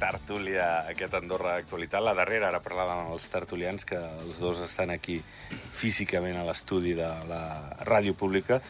tertúlia, 0.00 0.82
aquest 0.90 1.14
Andorra 1.14 1.56
Actualitat. 1.60 2.02
La 2.04 2.14
darrera, 2.16 2.48
ara 2.48 2.60
parlàvem 2.64 3.04
amb 3.04 3.14
els 3.14 3.26
tertulians, 3.32 3.84
que 3.88 3.98
els 3.98 4.38
dos 4.42 4.60
estan 4.64 4.92
aquí 4.94 5.18
físicament 5.76 6.38
a 6.38 6.46
l'estudi 6.46 6.94
de 6.98 7.08
la 7.28 7.42
ràdio 7.88 8.14
pública, 8.18 8.60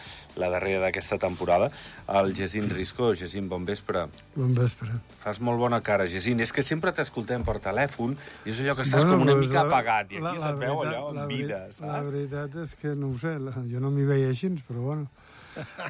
la 0.41 0.48
darrera 0.52 0.80
d'aquesta 0.87 1.19
temporada. 1.20 1.70
El 2.09 2.32
Jacint 2.37 2.70
Risco. 2.73 3.12
Jacint, 3.19 3.48
bon 3.48 3.66
vespre. 3.69 4.06
Bon 4.34 4.52
vespre. 4.56 4.92
Fas 5.23 5.41
molt 5.45 5.61
bona 5.61 5.83
cara, 5.84 6.09
Jacint. 6.09 6.41
És 6.41 6.52
que 6.52 6.64
sempre 6.66 6.92
t'escoltem 6.97 7.45
per 7.47 7.59
telèfon 7.64 8.16
i 8.47 8.52
és 8.55 8.62
allò 8.64 8.77
que 8.78 8.86
estàs 8.89 9.05
bueno, 9.05 9.19
com 9.19 9.27
una 9.28 9.39
mica 9.41 9.61
la, 9.61 9.66
apagat 9.69 10.14
i 10.14 10.20
aquí 10.20 10.25
la, 10.25 10.36
la 10.39 10.47
se't 10.47 10.62
veu 10.62 10.84
allò 10.86 11.02
en 11.12 11.27
vida, 11.30 11.64
saps? 11.70 11.89
La 11.89 12.00
veritat 12.06 12.62
és 12.64 12.77
que 12.80 12.95
no 12.98 13.12
ho 13.12 13.19
sé, 13.20 13.36
la, 13.42 13.55
jo 13.69 13.83
no 13.83 13.92
m'hi 13.95 14.09
veia 14.09 14.33
així, 14.33 14.55
però 14.69 14.89
bueno... 14.92 15.11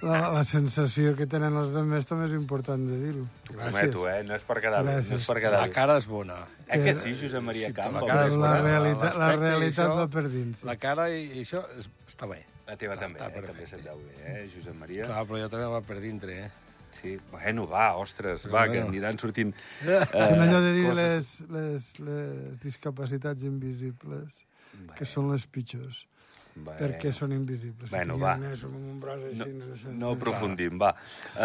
La, 0.03 0.19
la 0.35 0.43
sensació 0.49 1.13
que 1.19 1.27
tenen 1.31 1.55
els 1.59 1.73
demés 1.75 2.09
també 2.09 2.29
és 2.31 2.37
important 2.37 2.83
de 2.89 2.99
dir-ho. 2.99 3.27
T'ho 3.47 3.59
prometo, 3.59 4.07
eh? 4.11 4.17
No 4.27 4.37
és 4.39 4.47
per 4.49 4.59
quedar 4.65 4.83
bé. 4.87 4.97
No 5.09 5.19
és 5.19 5.29
per 5.31 5.37
quedar 5.45 5.61
la 5.63 5.75
cara 5.75 5.99
és 6.01 6.09
bona. 6.11 6.41
Eh 6.67 6.81
que 6.83 6.95
sí, 6.99 7.15
Josep 7.21 7.45
Maria 7.47 7.71
sí, 7.71 7.77
Camp? 7.77 8.01
La, 8.01 8.07
cara 8.09 8.27
és 8.31 8.39
la, 8.41 8.55
realitat, 8.61 9.19
la 9.21 9.31
realitat 9.37 9.87
això, 9.87 10.01
va 10.01 10.09
per 10.11 10.25
dins. 10.33 10.63
Sí. 10.63 10.69
La 10.69 10.77
cara 10.81 11.09
i, 11.15 11.23
i 11.39 11.45
això 11.47 11.63
està 12.09 12.29
bé. 12.31 12.43
La 12.67 12.77
teva 12.81 12.97
també, 12.99 13.21
eh? 13.21 13.43
també 13.47 13.67
se't 13.69 13.83
veu 13.85 14.03
bé, 14.07 14.19
eh, 14.23 14.45
Josep 14.53 14.77
Maria? 14.79 15.07
Clar, 15.09 15.25
però 15.29 15.41
jo 15.43 15.49
també 15.53 15.71
va 15.73 15.81
per 15.87 15.99
dintre, 16.03 16.37
eh? 16.47 16.73
Sí, 17.01 17.17
bueno, 17.31 17.67
va, 17.67 17.97
ostres, 17.97 18.47
va, 18.47 18.67
bueno. 18.67 18.73
que 18.73 18.81
aniran 18.85 19.19
sortint... 19.19 19.53
Eh, 19.83 19.99
és 19.99 20.41
allò 20.45 20.61
de 20.63 20.73
dir 20.77 20.93
les, 20.95 21.31
les, 21.51 21.87
les 22.05 22.61
discapacitats 22.63 23.47
invisibles, 23.49 24.43
bé. 24.75 24.95
que 24.99 25.09
són 25.09 25.31
les 25.33 25.47
pitjors. 25.49 26.05
Bé. 26.53 26.75
perquè 26.77 27.13
són 27.17 27.33
invisibles. 27.33 27.91
Bueno, 27.91 28.19
va. 28.21 28.35
Més, 28.41 28.65
amb 28.69 28.77
un 28.77 28.99
braç 29.01 29.23
així, 29.31 29.53
no, 29.57 29.69
no, 29.73 29.93
no 30.01 30.11
aprofundim, 30.19 30.79
va. 30.81 30.93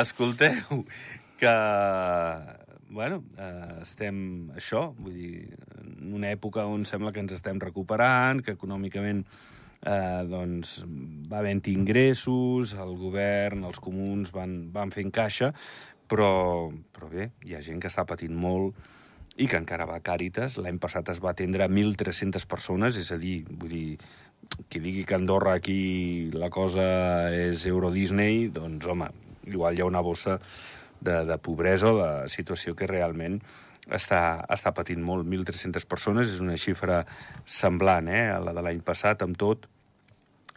Escolteu, 0.04 0.84
que... 1.40 1.54
Bueno, 2.90 3.20
eh, 3.36 3.82
estem, 3.84 4.18
això, 4.56 4.86
vull 4.96 5.16
dir, 5.16 5.58
en 5.82 6.14
una 6.16 6.30
època 6.32 6.64
on 6.72 6.86
sembla 6.88 7.12
que 7.12 7.20
ens 7.20 7.34
estem 7.36 7.60
recuperant, 7.60 8.40
que 8.40 8.56
econòmicament 8.56 9.26
eh, 9.84 10.24
doncs, 10.28 10.78
va 11.28 11.42
havent 11.42 11.66
ingressos, 11.68 12.72
el 12.80 12.96
govern, 13.00 13.66
els 13.68 13.82
comuns 13.84 14.32
van, 14.36 14.62
van 14.72 14.94
fent 14.96 15.12
caixa, 15.12 15.52
però, 16.08 16.32
però 16.96 17.12
bé, 17.12 17.32
hi 17.44 17.58
ha 17.58 17.64
gent 17.66 17.84
que 17.84 17.92
està 17.92 18.08
patint 18.08 18.36
molt 18.36 18.80
i 19.38 19.46
que 19.52 19.60
encara 19.60 19.86
va 19.86 20.00
a 20.00 20.04
Càritas. 20.04 20.58
L'any 20.64 20.80
passat 20.82 21.12
es 21.14 21.20
va 21.22 21.34
atendre 21.36 21.68
1.300 21.70 22.48
persones, 22.50 22.98
és 22.98 23.12
a 23.14 23.20
dir, 23.22 23.42
vull 23.52 23.74
dir, 23.76 24.00
qui 24.70 24.82
digui 24.84 25.06
que 25.06 25.16
Andorra 25.16 25.54
aquí 25.58 26.32
la 26.34 26.50
cosa 26.50 27.30
és 27.34 27.66
Euro 27.70 27.92
Disney, 27.92 28.48
doncs, 28.54 28.88
home, 28.88 29.10
igual 29.48 29.78
hi 29.78 29.84
ha 29.84 29.90
una 29.90 30.04
bossa 30.04 30.40
de, 31.00 31.24
de 31.26 31.38
pobresa 31.38 31.92
o 31.94 31.98
de 32.00 32.12
situació 32.32 32.76
que 32.76 32.90
realment 32.90 33.40
està, 33.88 34.44
està 34.52 34.74
patint 34.76 35.04
molt. 35.04 35.28
1.300 35.28 35.88
persones 35.88 36.34
és 36.34 36.44
una 36.44 36.58
xifra 36.60 37.04
semblant 37.46 38.10
eh, 38.12 38.28
a 38.34 38.40
la 38.44 38.56
de 38.56 38.64
l'any 38.66 38.82
passat, 38.86 39.24
amb 39.24 39.38
tot. 39.40 39.68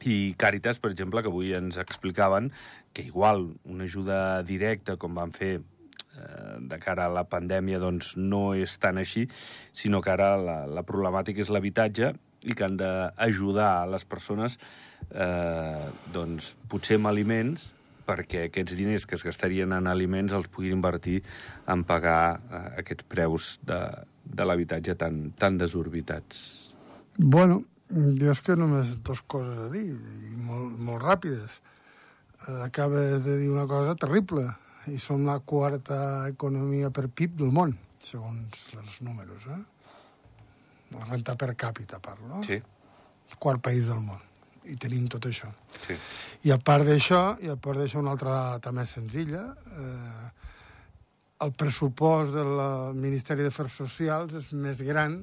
I 0.00 0.32
Càritas, 0.40 0.80
per 0.80 0.90
exemple, 0.94 1.22
que 1.22 1.28
avui 1.28 1.52
ens 1.54 1.76
explicaven 1.78 2.50
que 2.96 3.04
igual 3.04 3.50
una 3.68 3.84
ajuda 3.84 4.40
directa, 4.48 4.96
com 4.96 5.14
van 5.14 5.34
fer 5.36 5.58
eh, 5.60 6.56
de 6.72 6.80
cara 6.80 7.06
a 7.06 7.14
la 7.14 7.26
pandèmia, 7.28 7.82
doncs 7.82 8.16
no 8.16 8.50
és 8.56 8.78
tan 8.80 8.98
així, 8.98 9.28
sinó 9.76 10.00
que 10.00 10.14
ara 10.16 10.32
la, 10.40 10.58
la 10.66 10.86
problemàtica 10.88 11.44
és 11.44 11.52
l'habitatge 11.52 12.14
i 12.42 12.56
que 12.56 12.64
han 12.64 12.78
d'ajudar 12.80 13.88
les 13.90 14.06
persones 14.08 14.56
eh, 15.10 15.88
doncs, 16.14 16.54
potser 16.70 17.00
amb 17.00 17.10
aliments 17.10 17.70
perquè 18.10 18.46
aquests 18.48 18.76
diners 18.78 19.06
que 19.06 19.16
es 19.18 19.24
gastarien 19.26 19.72
en 19.76 19.88
aliments 19.90 20.34
els 20.34 20.48
puguin 20.52 20.78
invertir 20.78 21.20
en 21.70 21.84
pagar 21.86 22.22
eh, 22.38 22.62
aquests 22.82 23.06
preus 23.10 23.50
de, 23.66 23.80
de 24.24 24.46
l'habitatge 24.46 24.96
tan, 24.98 25.28
tan 25.38 25.58
desorbitats. 25.60 26.72
Bueno, 27.18 27.60
jo 27.90 28.30
és 28.32 28.40
que 28.46 28.56
només 28.58 28.96
dues 29.04 29.22
coses 29.30 29.58
a 29.66 29.68
dir, 29.72 29.84
molt, 30.46 30.78
molt 30.78 31.04
ràpides. 31.04 31.60
Eh, 32.46 32.58
acabes 32.64 33.26
de 33.26 33.36
dir 33.42 33.50
una 33.52 33.66
cosa 33.70 33.96
terrible, 33.98 34.48
i 34.88 34.98
som 34.98 35.26
la 35.26 35.38
quarta 35.44 36.28
economia 36.30 36.90
per 36.94 37.10
PIB 37.12 37.36
del 37.42 37.52
món, 37.54 37.76
segons 38.00 38.70
els 38.80 39.02
números, 39.04 39.44
eh? 39.52 39.60
La 40.96 41.06
renta 41.06 41.36
per 41.38 41.54
càpita 41.54 42.00
parlo, 42.02 42.42
sí. 42.46 42.58
el 42.58 43.38
quart 43.38 43.62
país 43.62 43.86
del 43.90 44.00
món, 44.02 44.20
i 44.70 44.76
tenim 44.80 45.06
tot 45.10 45.26
això. 45.30 45.50
Sí. 45.86 45.96
I 46.48 46.54
a 46.54 46.58
part 46.58 46.86
d'això, 46.88 47.22
i 47.44 47.50
a 47.52 47.56
part 47.56 47.80
d'això 47.80 48.00
una 48.02 48.14
altra 48.16 48.36
data 48.56 48.72
més 48.74 48.94
senzilla, 48.96 49.44
eh, 49.70 50.30
el 51.40 51.52
pressupost 51.56 52.34
del 52.36 52.56
Ministeri 53.00 53.46
d'Afers 53.46 53.76
Socials 53.82 54.34
és 54.36 54.50
més 54.52 54.80
gran 54.84 55.22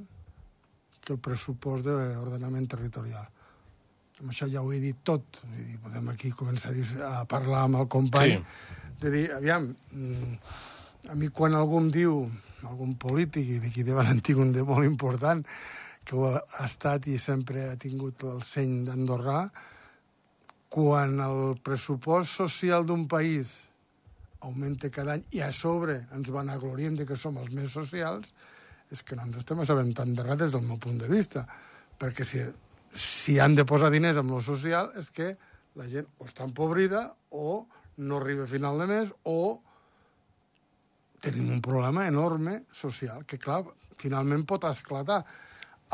que 1.04 1.14
el 1.14 1.20
pressupost 1.24 1.86
d'ordenament 1.86 2.66
territorial. 2.74 3.28
Amb 4.18 4.34
això 4.34 4.48
ja 4.50 4.64
ho 4.66 4.72
he 4.74 4.80
dit 4.82 4.98
tot. 5.06 5.44
I 5.46 5.78
podem 5.84 6.10
aquí 6.10 6.32
començar 6.34 6.72
a, 6.72 6.76
dir, 6.76 6.88
a 7.06 7.22
parlar 7.30 7.68
amb 7.68 7.84
el 7.84 7.88
company. 7.88 8.40
Sí. 8.40 8.96
De 9.04 9.12
dir, 9.14 9.24
aviam, 9.36 9.70
mm, 9.94 10.34
a 11.14 11.16
mi 11.16 11.30
quan 11.30 11.54
algú 11.56 11.78
em 11.84 11.92
diu 11.94 12.18
algun 12.66 12.96
polític, 12.98 13.48
i 13.48 13.60
d'aquí 13.62 13.84
de 13.86 13.94
Valentí 13.98 14.34
un 14.34 14.54
de 14.56 14.64
molt 14.66 14.86
important, 14.88 15.44
que 16.08 16.16
ho 16.16 16.30
ha 16.32 16.66
estat 16.66 17.08
i 17.12 17.18
sempre 17.20 17.68
ha 17.70 17.76
tingut 17.80 18.24
el 18.24 18.42
seny 18.48 18.86
d'Andorrà, 18.88 19.42
quan 20.72 21.20
el 21.24 21.58
pressupost 21.64 22.40
social 22.42 22.86
d'un 22.88 23.06
país 23.08 23.54
augmenta 24.40 24.92
cada 24.94 25.16
any 25.18 25.24
i 25.36 25.42
a 25.42 25.52
sobre 25.56 25.98
ens 26.16 26.30
van 26.34 26.50
agloriem 26.54 26.96
de 26.96 27.06
que 27.08 27.18
som 27.20 27.38
els 27.42 27.52
més 27.56 27.72
socials, 27.74 28.34
és 28.92 29.04
que 29.04 29.18
no 29.18 29.26
ens 29.28 29.40
estem 29.42 29.60
assabentant 29.60 30.14
de 30.16 30.24
res 30.24 30.40
des 30.40 30.56
del 30.56 30.66
meu 30.68 30.80
punt 30.80 31.00
de 31.02 31.10
vista. 31.12 31.44
Perquè 32.00 32.26
si, 32.28 32.44
si 32.94 33.38
han 33.40 33.56
de 33.58 33.66
posar 33.68 33.92
diners 33.92 34.20
en 34.22 34.32
lo 34.32 34.40
social 34.44 34.92
és 35.00 35.10
que 35.12 35.34
la 35.78 35.88
gent 35.92 36.08
o 36.18 36.28
està 36.28 36.46
empobrida 36.48 37.10
o 37.30 37.66
no 37.98 38.22
arriba 38.22 38.46
a 38.46 38.52
final 38.52 38.80
de 38.80 38.88
mes 38.90 39.12
o 39.24 39.60
tenim 41.22 41.50
un 41.52 41.62
problema 41.62 42.08
enorme 42.08 42.62
social, 42.74 43.26
que, 43.26 43.40
clar, 43.42 43.64
finalment 43.98 44.46
pot 44.48 44.68
esclatar. 44.70 45.24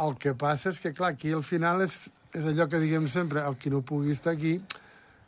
El 0.04 0.18
que 0.20 0.34
passa 0.36 0.72
és 0.74 0.80
que, 0.82 0.94
clar, 0.96 1.14
aquí 1.14 1.34
al 1.34 1.44
final 1.46 1.84
és, 1.86 2.08
és 2.34 2.48
allò 2.50 2.68
que 2.70 2.82
diguem 2.82 3.08
sempre, 3.12 3.44
el 3.46 3.58
qui 3.62 3.72
no 3.74 3.84
pugui 3.86 4.14
estar 4.16 4.34
aquí, 4.34 4.58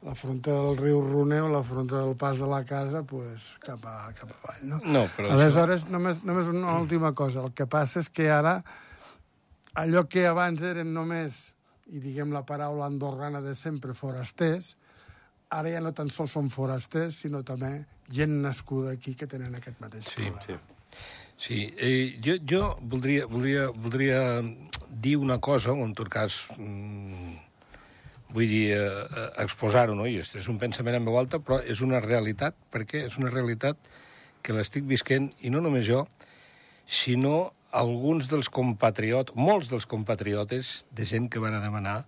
la 0.05 0.13
fronta 0.17 0.53
del 0.53 0.77
riu 0.77 0.99
Runeu, 1.01 1.47
la 1.49 1.63
fronta 1.65 2.01
del 2.01 2.15
pas 2.19 2.37
de 2.37 2.45
la 2.49 2.61
casa, 2.65 3.01
pues, 3.03 3.47
cap, 3.63 3.81
a, 3.89 4.11
cap 4.17 4.29
avall, 4.29 4.63
no? 4.69 4.79
No, 4.85 5.05
però 5.15 5.31
Aleshores, 5.33 5.85
això... 5.85 5.93
només, 5.93 6.21
només 6.27 6.51
una 6.51 6.75
última 6.77 7.13
cosa. 7.17 7.41
El 7.41 7.55
que 7.57 7.65
passa 7.65 8.03
és 8.03 8.11
que 8.13 8.29
ara, 8.29 8.59
allò 9.81 10.05
que 10.09 10.27
abans 10.29 10.61
eren 10.61 10.93
només, 10.93 11.55
i 11.89 12.01
diguem 12.01 12.33
la 12.33 12.43
paraula 12.45 12.85
andorrana 12.89 13.41
de 13.41 13.55
sempre, 13.57 13.93
forasters, 13.97 14.75
ara 15.53 15.73
ja 15.73 15.81
no 15.81 15.93
tan 15.93 16.09
sols 16.13 16.33
són 16.37 16.49
forasters, 16.53 17.21
sinó 17.21 17.41
també 17.45 17.85
gent 18.11 18.41
nascuda 18.43 18.93
aquí 18.95 19.15
que 19.15 19.27
tenen 19.27 19.55
aquest 19.55 19.79
mateix 19.81 20.07
sí, 20.07 20.29
problema. 20.29 20.41
Sí. 20.45 20.57
Sí, 21.37 21.73
eh, 21.77 22.17
jo, 22.23 22.37
jo 22.47 22.61
voldria, 22.81 23.25
voldria, 23.27 23.67
voldria 23.69 24.19
dir 24.89 25.17
una 25.17 25.39
cosa, 25.39 25.73
o 25.73 25.83
en 25.83 25.91
tot 25.93 26.07
cas, 26.09 26.45
mm, 26.55 27.33
vull 28.31 28.47
dir, 28.47 28.77
eh, 28.77 29.25
exposar-ho, 29.43 29.95
no? 29.95 30.07
I 30.07 30.21
és, 30.23 30.31
és 30.39 30.47
un 30.47 30.59
pensament 30.61 30.95
en 30.95 31.05
veu 31.05 31.19
alta, 31.19 31.41
però 31.43 31.59
és 31.59 31.81
una 31.83 31.99
realitat, 31.99 32.55
perquè 32.71 33.03
és 33.09 33.17
una 33.19 33.33
realitat 33.33 33.77
que 34.41 34.55
l'estic 34.55 34.87
visquent, 34.87 35.33
i 35.41 35.51
no 35.51 35.59
només 35.59 35.85
jo, 35.87 36.05
sinó 36.87 37.51
alguns 37.75 38.29
dels 38.31 38.47
compatriotes, 38.47 39.35
molts 39.35 39.67
dels 39.69 39.85
compatriotes 39.85 40.85
de 40.95 41.05
gent 41.05 41.27
que 41.29 41.41
van 41.43 41.57
a 41.57 41.63
demanar 41.63 42.05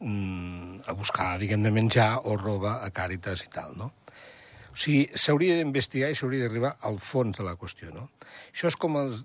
mm, 0.00 0.88
a 0.90 0.92
buscar, 0.98 1.36
diguem, 1.38 1.62
de 1.62 1.70
menjar 1.70 2.18
o 2.24 2.34
roba 2.40 2.80
a 2.82 2.90
Càritas 2.90 3.44
i 3.46 3.52
tal, 3.52 3.76
no? 3.78 3.92
O 4.74 4.78
sigui, 4.82 5.04
s'hauria 5.14 5.54
d'investigar 5.60 6.10
i 6.10 6.16
s'hauria 6.18 6.48
d'arribar 6.48 6.74
al 6.88 6.98
fons 6.98 7.38
de 7.38 7.46
la 7.46 7.54
qüestió, 7.58 7.92
no? 7.94 8.08
Això 8.50 8.70
és 8.72 8.78
com 8.80 8.98
els... 8.98 9.22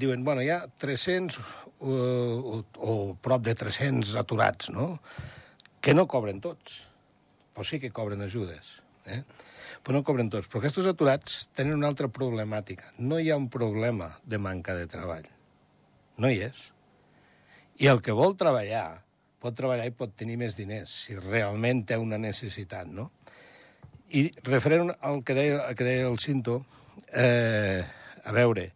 Diuen, 0.00 0.22
bueno, 0.24 0.40
hi 0.44 0.48
ha 0.52 0.62
300 0.80 1.38
o, 1.80 1.94
o, 1.94 2.58
o 2.84 2.92
prop 3.20 3.42
de 3.44 3.54
300 3.56 4.14
aturats, 4.20 4.70
no? 4.72 4.94
Que 5.80 5.96
no 5.96 6.06
cobren 6.08 6.40
tots, 6.44 6.78
però 7.56 7.64
sí 7.68 7.80
que 7.80 7.92
cobren 7.96 8.24
ajudes, 8.24 8.78
eh? 9.08 9.22
Però 9.80 9.96
no 9.96 10.04
cobren 10.04 10.28
tots. 10.32 10.48
Però 10.52 10.60
aquests 10.60 10.88
aturats 10.92 11.42
tenen 11.56 11.78
una 11.78 11.88
altra 11.88 12.08
problemàtica. 12.12 12.92
No 13.00 13.16
hi 13.20 13.30
ha 13.32 13.40
un 13.40 13.48
problema 13.52 14.12
de 14.28 14.40
manca 14.40 14.76
de 14.76 14.88
treball. 14.92 15.28
No 16.20 16.28
hi 16.28 16.42
és. 16.50 16.66
I 17.80 17.88
el 17.88 18.04
que 18.04 18.12
vol 18.16 18.36
treballar 18.40 19.00
pot 19.40 19.56
treballar 19.56 19.86
i 19.88 19.94
pot 19.96 20.12
tenir 20.20 20.36
més 20.40 20.56
diners, 20.56 20.92
si 21.06 21.16
realment 21.16 21.82
té 21.88 21.96
una 21.96 22.18
necessitat, 22.20 22.88
no? 22.92 23.08
I 24.10 24.26
referent 24.46 24.90
al 25.06 25.22
que 25.22 25.36
deia, 25.38 25.60
al 25.68 25.76
que 25.78 25.86
deia 25.86 26.08
el 26.08 26.18
Cinto, 26.18 26.64
eh, 27.14 27.84
a 28.24 28.32
veure, 28.34 28.70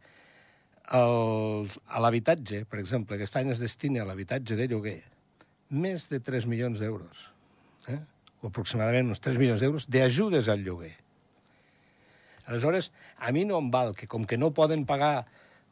el, 0.95 1.71
a 1.89 2.03
l'habitatge, 2.03 2.65
per 2.71 2.79
exemple, 2.79 3.17
aquest 3.17 3.37
any 3.41 3.51
es 3.51 3.63
destina 3.63 4.05
a 4.05 4.09
l'habitatge 4.09 4.57
de 4.59 4.69
lloguer 4.71 5.01
més 5.75 6.07
de 6.11 6.21
3 6.23 6.47
milions 6.47 6.79
d'euros, 6.79 7.31
eh? 7.91 7.99
o 8.43 8.51
aproximadament 8.51 9.11
uns 9.11 9.23
3 9.25 9.41
milions 9.41 9.65
d'euros 9.65 9.89
d'ajudes 9.91 10.51
al 10.53 10.63
lloguer. 10.63 10.93
Aleshores, 12.45 12.91
a 13.19 13.33
mi 13.33 13.47
no 13.49 13.59
em 13.59 13.71
val 13.73 13.95
que, 13.97 14.07
com 14.07 14.29
que 14.29 14.39
no 14.39 14.53
poden 14.55 14.85
pagar 14.87 15.25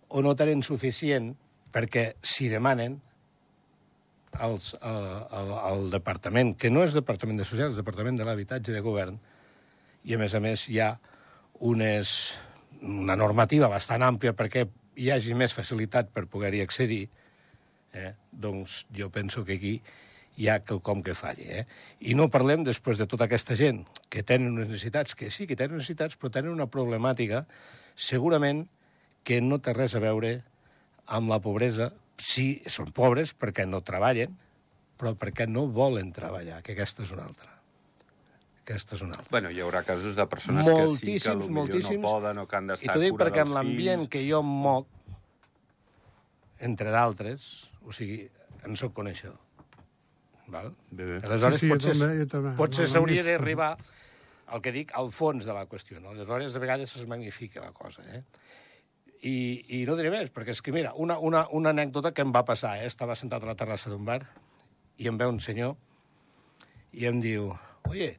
o 0.09 0.25
no 0.25 0.35
tenen 0.37 0.65
suficient, 0.65 1.35
perquè 1.73 2.15
si 2.25 2.49
demanen 2.53 2.99
als, 4.33 4.73
al, 4.81 5.29
al, 5.31 5.53
al 5.61 5.91
departament, 5.93 6.55
que 6.57 6.73
no 6.73 6.83
és 6.87 6.97
Departament 6.97 7.39
de 7.41 7.47
Socials, 7.49 7.77
és 7.77 7.81
Departament 7.81 8.17
de 8.17 8.25
l'Habitatge 8.27 8.73
de 8.73 8.81
Govern, 8.85 9.21
i 10.05 10.15
a 10.15 10.21
més 10.21 10.35
a 10.35 10.41
més 10.43 10.67
hi 10.69 10.81
ha 10.83 10.93
unes, 11.63 12.15
una 12.83 13.17
normativa 13.17 13.71
bastant 13.71 14.03
àmplia 14.03 14.35
perquè 14.37 14.67
hi 14.99 15.11
hagi 15.11 15.35
més 15.39 15.55
facilitat 15.57 16.11
per 16.13 16.27
poder-hi 16.31 16.63
accedir, 16.65 17.07
eh? 17.95 18.13
doncs 18.33 18.83
jo 18.97 19.09
penso 19.15 19.45
que 19.45 19.57
aquí 19.57 19.77
hi 20.37 20.49
ha 20.49 20.61
quelcom 20.65 21.03
que 21.05 21.15
falli. 21.15 21.47
Eh? 21.61 21.65
I 22.09 22.17
no 22.19 22.31
parlem 22.33 22.65
després 22.65 22.99
de 23.01 23.07
tota 23.09 23.29
aquesta 23.29 23.57
gent 23.59 23.83
que 24.13 24.25
tenen 24.27 24.57
unes 24.57 24.71
necessitats, 24.71 25.15
que 25.15 25.31
sí 25.31 25.47
que 25.47 25.57
tenen 25.57 25.79
necessitats, 25.79 26.17
però 26.17 26.33
tenen 26.33 26.55
una 26.55 26.71
problemàtica 26.73 27.45
segurament 27.95 28.67
que 29.25 29.41
no 29.45 29.61
té 29.63 29.77
res 29.77 29.95
a 29.95 30.03
veure 30.03 30.39
amb 31.07 31.31
la 31.31 31.41
pobresa. 31.45 31.93
Sí, 32.19 32.63
són 32.71 32.93
pobres 32.97 33.37
perquè 33.37 33.67
no 33.69 33.85
treballen, 33.85 34.35
però 34.99 35.15
perquè 35.19 35.49
no 35.51 35.67
volen 35.69 36.13
treballar, 36.17 36.63
que 36.63 36.77
aquesta 36.77 37.05
és 37.07 37.13
una 37.15 37.27
altra. 37.29 37.52
Aquesta 38.63 38.95
és 38.95 39.03
una 39.03 39.17
altra. 39.17 39.31
Bueno, 39.35 39.51
hi 39.51 39.59
haurà 39.65 39.83
casos 39.83 40.15
de 40.17 40.25
persones 40.31 40.67
que 40.67 40.73
sí 40.73 40.77
que 40.77 40.87
Moltíssims, 40.87 41.25
potser 41.35 41.55
moltíssims. 41.57 42.03
no 42.03 42.09
poden 42.09 42.39
o 42.39 42.47
que 42.47 42.57
han 42.57 42.69
I 42.69 42.73
d'estar 42.73 42.95
t'ho 42.95 43.03
dic 43.03 43.17
perquè 43.19 43.43
en 43.43 43.55
l'ambient 43.57 44.05
que 44.13 44.23
jo 44.29 44.39
em 44.45 44.53
moc, 44.67 44.87
entre 46.63 46.93
d'altres, 46.95 47.49
o 47.83 47.91
sigui, 47.95 48.21
en 48.63 48.77
sóc 48.79 48.93
coneixedor. 48.95 49.39
Val? 50.53 50.71
Bé, 50.91 51.05
bé. 51.09 51.19
Aleshores, 51.27 51.59
Sí, 51.61 51.67
sí, 51.67 51.73
potser, 51.73 51.97
també, 51.99 52.19
jo 52.21 52.27
també. 52.31 52.53
potser 52.59 52.87
No, 52.87 52.93
s'hauria 52.95 53.25
d'arribar 53.27 53.73
al 54.53 54.61
que 54.63 54.73
dic, 54.75 54.93
al 54.95 55.11
fons 55.11 55.47
de 55.49 55.55
la 55.57 55.67
qüestió. 55.67 55.99
No? 56.01 56.11
Aleshores, 56.15 56.53
de 56.53 56.61
vegades 56.63 56.95
es 56.97 57.07
magnifica 57.09 57.61
la 57.65 57.73
cosa. 57.73 58.03
Eh? 58.15 58.23
I, 59.23 59.35
I 59.81 59.85
no 59.89 59.97
diré 59.99 60.11
més, 60.15 60.31
perquè 60.35 60.53
és 60.55 60.61
que, 60.63 60.73
mira, 60.75 60.93
una, 60.95 61.17
una, 61.19 61.47
una 61.51 61.71
anècdota 61.75 62.13
que 62.13 62.23
em 62.23 62.33
va 62.35 62.45
passar, 62.45 62.77
eh? 62.83 62.87
estava 62.87 63.17
sentat 63.19 63.43
a 63.43 63.47
la 63.51 63.57
terrassa 63.59 63.91
d'un 63.91 64.05
bar 64.05 64.21
i 64.99 65.09
em 65.09 65.19
ve 65.19 65.27
un 65.27 65.41
senyor 65.41 65.75
i 66.93 67.07
em 67.09 67.19
diu, 67.23 67.49
oye, 67.89 68.19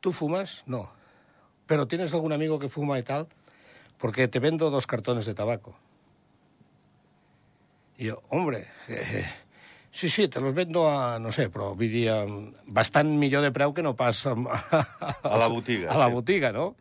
¿tú 0.00 0.12
fumas? 0.12 0.62
No. 0.66 0.90
¿Pero 1.66 1.86
tienes 1.86 2.12
algún 2.14 2.32
amigo 2.32 2.58
que 2.58 2.68
fuma 2.68 2.98
y 2.98 3.02
tal? 3.02 3.28
Porque 3.98 4.28
te 4.28 4.38
vendo 4.40 4.70
dos 4.70 4.86
cartones 4.86 5.26
de 5.26 5.34
tabaco. 5.34 5.76
Y 7.96 8.06
yo, 8.06 8.22
hombre, 8.30 8.66
eh, 8.88 9.26
sí, 9.90 10.08
sí, 10.08 10.26
te 10.28 10.40
los 10.40 10.54
vendo 10.54 10.88
a, 10.88 11.18
no 11.20 11.30
sé, 11.32 11.50
però 11.52 11.74
vull 11.76 11.92
dir, 11.92 12.14
bastant 12.64 13.10
millor 13.20 13.44
de 13.44 13.50
preu 13.52 13.74
que 13.76 13.84
no 13.84 13.92
pas 13.94 14.22
a, 14.26 14.32
A 15.22 15.36
la 15.36 15.48
botiga, 15.52 15.92
A 15.92 15.98
la 16.00 16.08
sí. 16.08 16.14
botiga, 16.14 16.50
no? 16.56 16.76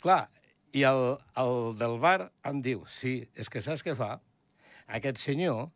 Clar, 0.00 0.28
i 0.72 0.84
el, 0.86 1.16
el 1.42 1.74
del 1.80 1.98
bar 1.98 2.30
em 2.46 2.62
diu, 2.62 2.84
sí, 2.86 3.16
és 3.34 3.50
que 3.50 3.60
saps 3.60 3.82
què 3.82 3.96
fa? 3.98 4.20
Aquest 4.86 5.18
senyor, 5.18 5.66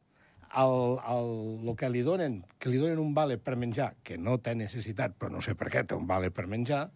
el, 0.55 0.99
el, 1.13 1.33
el 1.69 1.77
que 1.77 1.91
li 1.91 2.03
donen, 2.07 2.39
que 2.59 2.71
li 2.71 2.79
donen 2.81 3.01
un 3.03 3.15
vale 3.15 3.39
per 3.39 3.57
menjar, 3.57 3.95
que 4.05 4.19
no 4.19 4.39
té 4.39 4.55
necessitat, 4.55 5.17
però 5.19 5.33
no 5.33 5.43
sé 5.45 5.57
per 5.59 5.71
què 5.73 5.85
té 5.87 5.97
un 5.99 6.07
vale 6.07 6.31
per 6.35 6.47
menjar, 6.51 6.87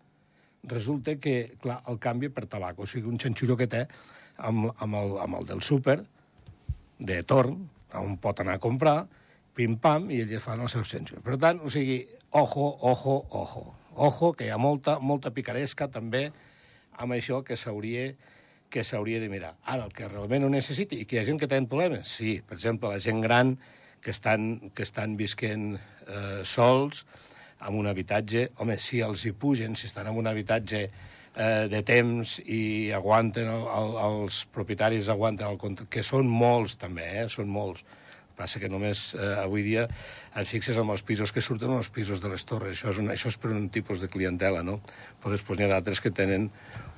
resulta 0.70 1.16
que, 1.16 1.56
clar, 1.60 1.80
el 1.88 1.98
canvia 1.98 2.32
per 2.32 2.46
tabac. 2.46 2.78
O 2.78 2.86
sigui, 2.86 3.08
un 3.08 3.20
xanxullo 3.20 3.56
que 3.56 3.68
té 3.70 3.86
amb, 4.36 4.70
amb, 4.76 4.94
el, 5.00 5.16
amb 5.24 5.40
el 5.40 5.48
del 5.48 5.64
súper, 5.64 6.00
de 7.00 7.22
torn, 7.24 7.56
on 7.96 8.16
pot 8.22 8.40
anar 8.40 8.58
a 8.58 8.62
comprar, 8.62 8.98
pim-pam, 9.56 10.10
i 10.12 10.22
ells 10.24 10.44
fan 10.44 10.62
el 10.62 10.70
seu 10.72 10.84
xanxullo. 10.86 11.24
Per 11.26 11.38
tant, 11.40 11.60
o 11.64 11.72
sigui, 11.72 12.02
ojo, 12.30 12.70
ojo, 12.92 13.20
ojo. 13.30 13.66
Ojo, 14.00 14.32
que 14.32 14.46
hi 14.46 14.52
ha 14.54 14.58
molta, 14.60 14.98
molta 15.02 15.32
picaresca 15.34 15.90
també 15.90 16.28
amb 17.00 17.16
això 17.16 17.40
que 17.44 17.56
s'hauria 17.58 18.12
que 18.70 18.84
s'hauria 18.86 19.20
de 19.20 19.28
mirar. 19.28 19.56
Ara, 19.64 19.84
el 19.88 19.94
que 19.94 20.08
realment 20.08 20.46
ho 20.46 20.50
necessiti, 20.52 21.02
i 21.02 21.08
que 21.08 21.18
hi 21.18 21.22
ha 21.22 21.28
gent 21.28 21.40
que 21.42 21.48
té 21.50 21.60
problemes, 21.66 22.14
sí, 22.20 22.38
per 22.46 22.56
exemple, 22.56 22.92
la 22.92 23.02
gent 23.02 23.20
gran 23.24 23.56
que 24.00 24.14
estan, 24.14 24.70
que 24.74 24.86
estan 24.86 25.16
visquent 25.18 25.74
eh, 25.76 26.40
sols, 26.44 27.04
amb 27.60 27.76
un 27.76 27.90
habitatge, 27.90 28.48
home, 28.62 28.78
si 28.80 29.02
els 29.04 29.26
hi 29.26 29.34
pugen, 29.36 29.76
si 29.76 29.90
estan 29.90 30.08
en 30.08 30.16
un 30.16 30.30
habitatge 30.30 30.86
eh, 30.86 31.66
de 31.68 31.82
temps 31.86 32.38
i 32.46 32.90
aguanten, 32.96 33.50
el, 33.52 33.66
el, 33.76 33.96
els 34.06 34.44
propietaris 34.54 35.10
aguanten 35.12 35.50
el 35.50 35.86
que 35.92 36.04
són 36.06 36.30
molts 36.30 36.78
també, 36.80 37.06
eh, 37.20 37.28
són 37.28 37.50
molts. 37.52 37.84
Passa 38.40 38.60
que 38.62 38.70
només 38.72 39.10
eh, 39.18 39.34
avui 39.42 39.64
dia 39.66 39.84
et 39.84 40.48
fixes 40.48 40.78
en 40.80 40.88
els 40.88 41.04
pisos 41.04 41.34
que 41.36 41.44
surten 41.44 41.74
o 41.74 41.80
els 41.82 41.90
pisos 41.92 42.22
de 42.24 42.30
les 42.32 42.46
torres. 42.48 42.78
Això 42.78 42.94
és, 42.94 43.00
un, 43.02 43.12
això 43.12 43.28
és 43.28 43.36
per 43.40 43.52
un 43.52 43.68
tipus 43.72 44.00
de 44.00 44.08
clientela, 44.08 44.64
no? 44.64 44.78
Però 45.20 45.34
després 45.34 45.60
n'hi 45.60 45.68
ha 45.68 45.74
d'altres 45.74 46.00
que 46.00 46.14
tenen 46.14 46.48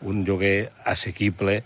un 0.07 0.23
lloguer 0.29 0.71
assequible 0.87 1.63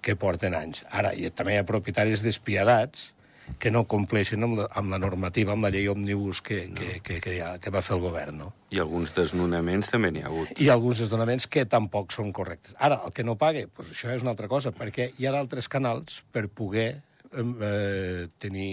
que 0.00 0.16
porten 0.16 0.56
anys. 0.56 0.84
Ara, 0.94 1.12
i 1.12 1.28
també 1.34 1.56
hi 1.56 1.60
ha 1.60 1.68
propietaris 1.68 2.24
despiadats 2.24 3.12
que 3.58 3.70
no 3.72 3.84
compleixen 3.88 4.44
amb 4.44 4.58
la, 4.60 4.66
amb 4.76 4.92
la 4.92 4.98
normativa, 5.00 5.54
amb 5.54 5.64
la 5.64 5.70
llei 5.72 5.88
òmnibus 5.88 6.42
que, 6.44 6.58
que, 6.76 6.98
que, 7.04 7.16
que, 7.24 7.36
ha, 7.40 7.54
que 7.62 7.72
va 7.72 7.80
fer 7.84 7.96
el 7.96 8.02
govern, 8.02 8.36
no? 8.42 8.50
I 8.74 8.82
alguns 8.82 9.14
desnonaments 9.16 9.88
també 9.92 10.10
n'hi 10.12 10.24
ha 10.24 10.28
hagut. 10.28 10.52
I 10.60 10.68
alguns 10.74 11.00
desdonaments 11.00 11.48
que 11.48 11.64
tampoc 11.70 12.12
són 12.14 12.32
correctes. 12.36 12.76
Ara, 12.76 13.00
el 13.08 13.14
que 13.16 13.24
no 13.24 13.38
pague, 13.40 13.66
doncs 13.72 13.94
això 13.94 14.12
és 14.12 14.24
una 14.26 14.34
altra 14.36 14.50
cosa, 14.52 14.74
perquè 14.76 15.10
hi 15.16 15.28
ha 15.28 15.32
d'altres 15.34 15.70
canals 15.72 16.20
per 16.34 16.44
poder 16.52 16.88
eh, 17.32 18.28
tenir 18.38 18.70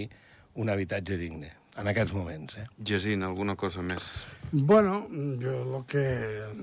un 0.56 0.70
habitatge 0.72 1.16
digne 1.20 1.52
en 1.76 1.90
aquests 1.90 2.14
moments. 2.16 2.56
Eh? 2.56 2.66
Jacint, 2.88 3.22
alguna 3.26 3.54
cosa 3.60 3.82
més? 3.84 4.06
Bueno, 4.52 5.02
jo 5.42 5.56
el 5.76 5.82
que... 5.90 6.04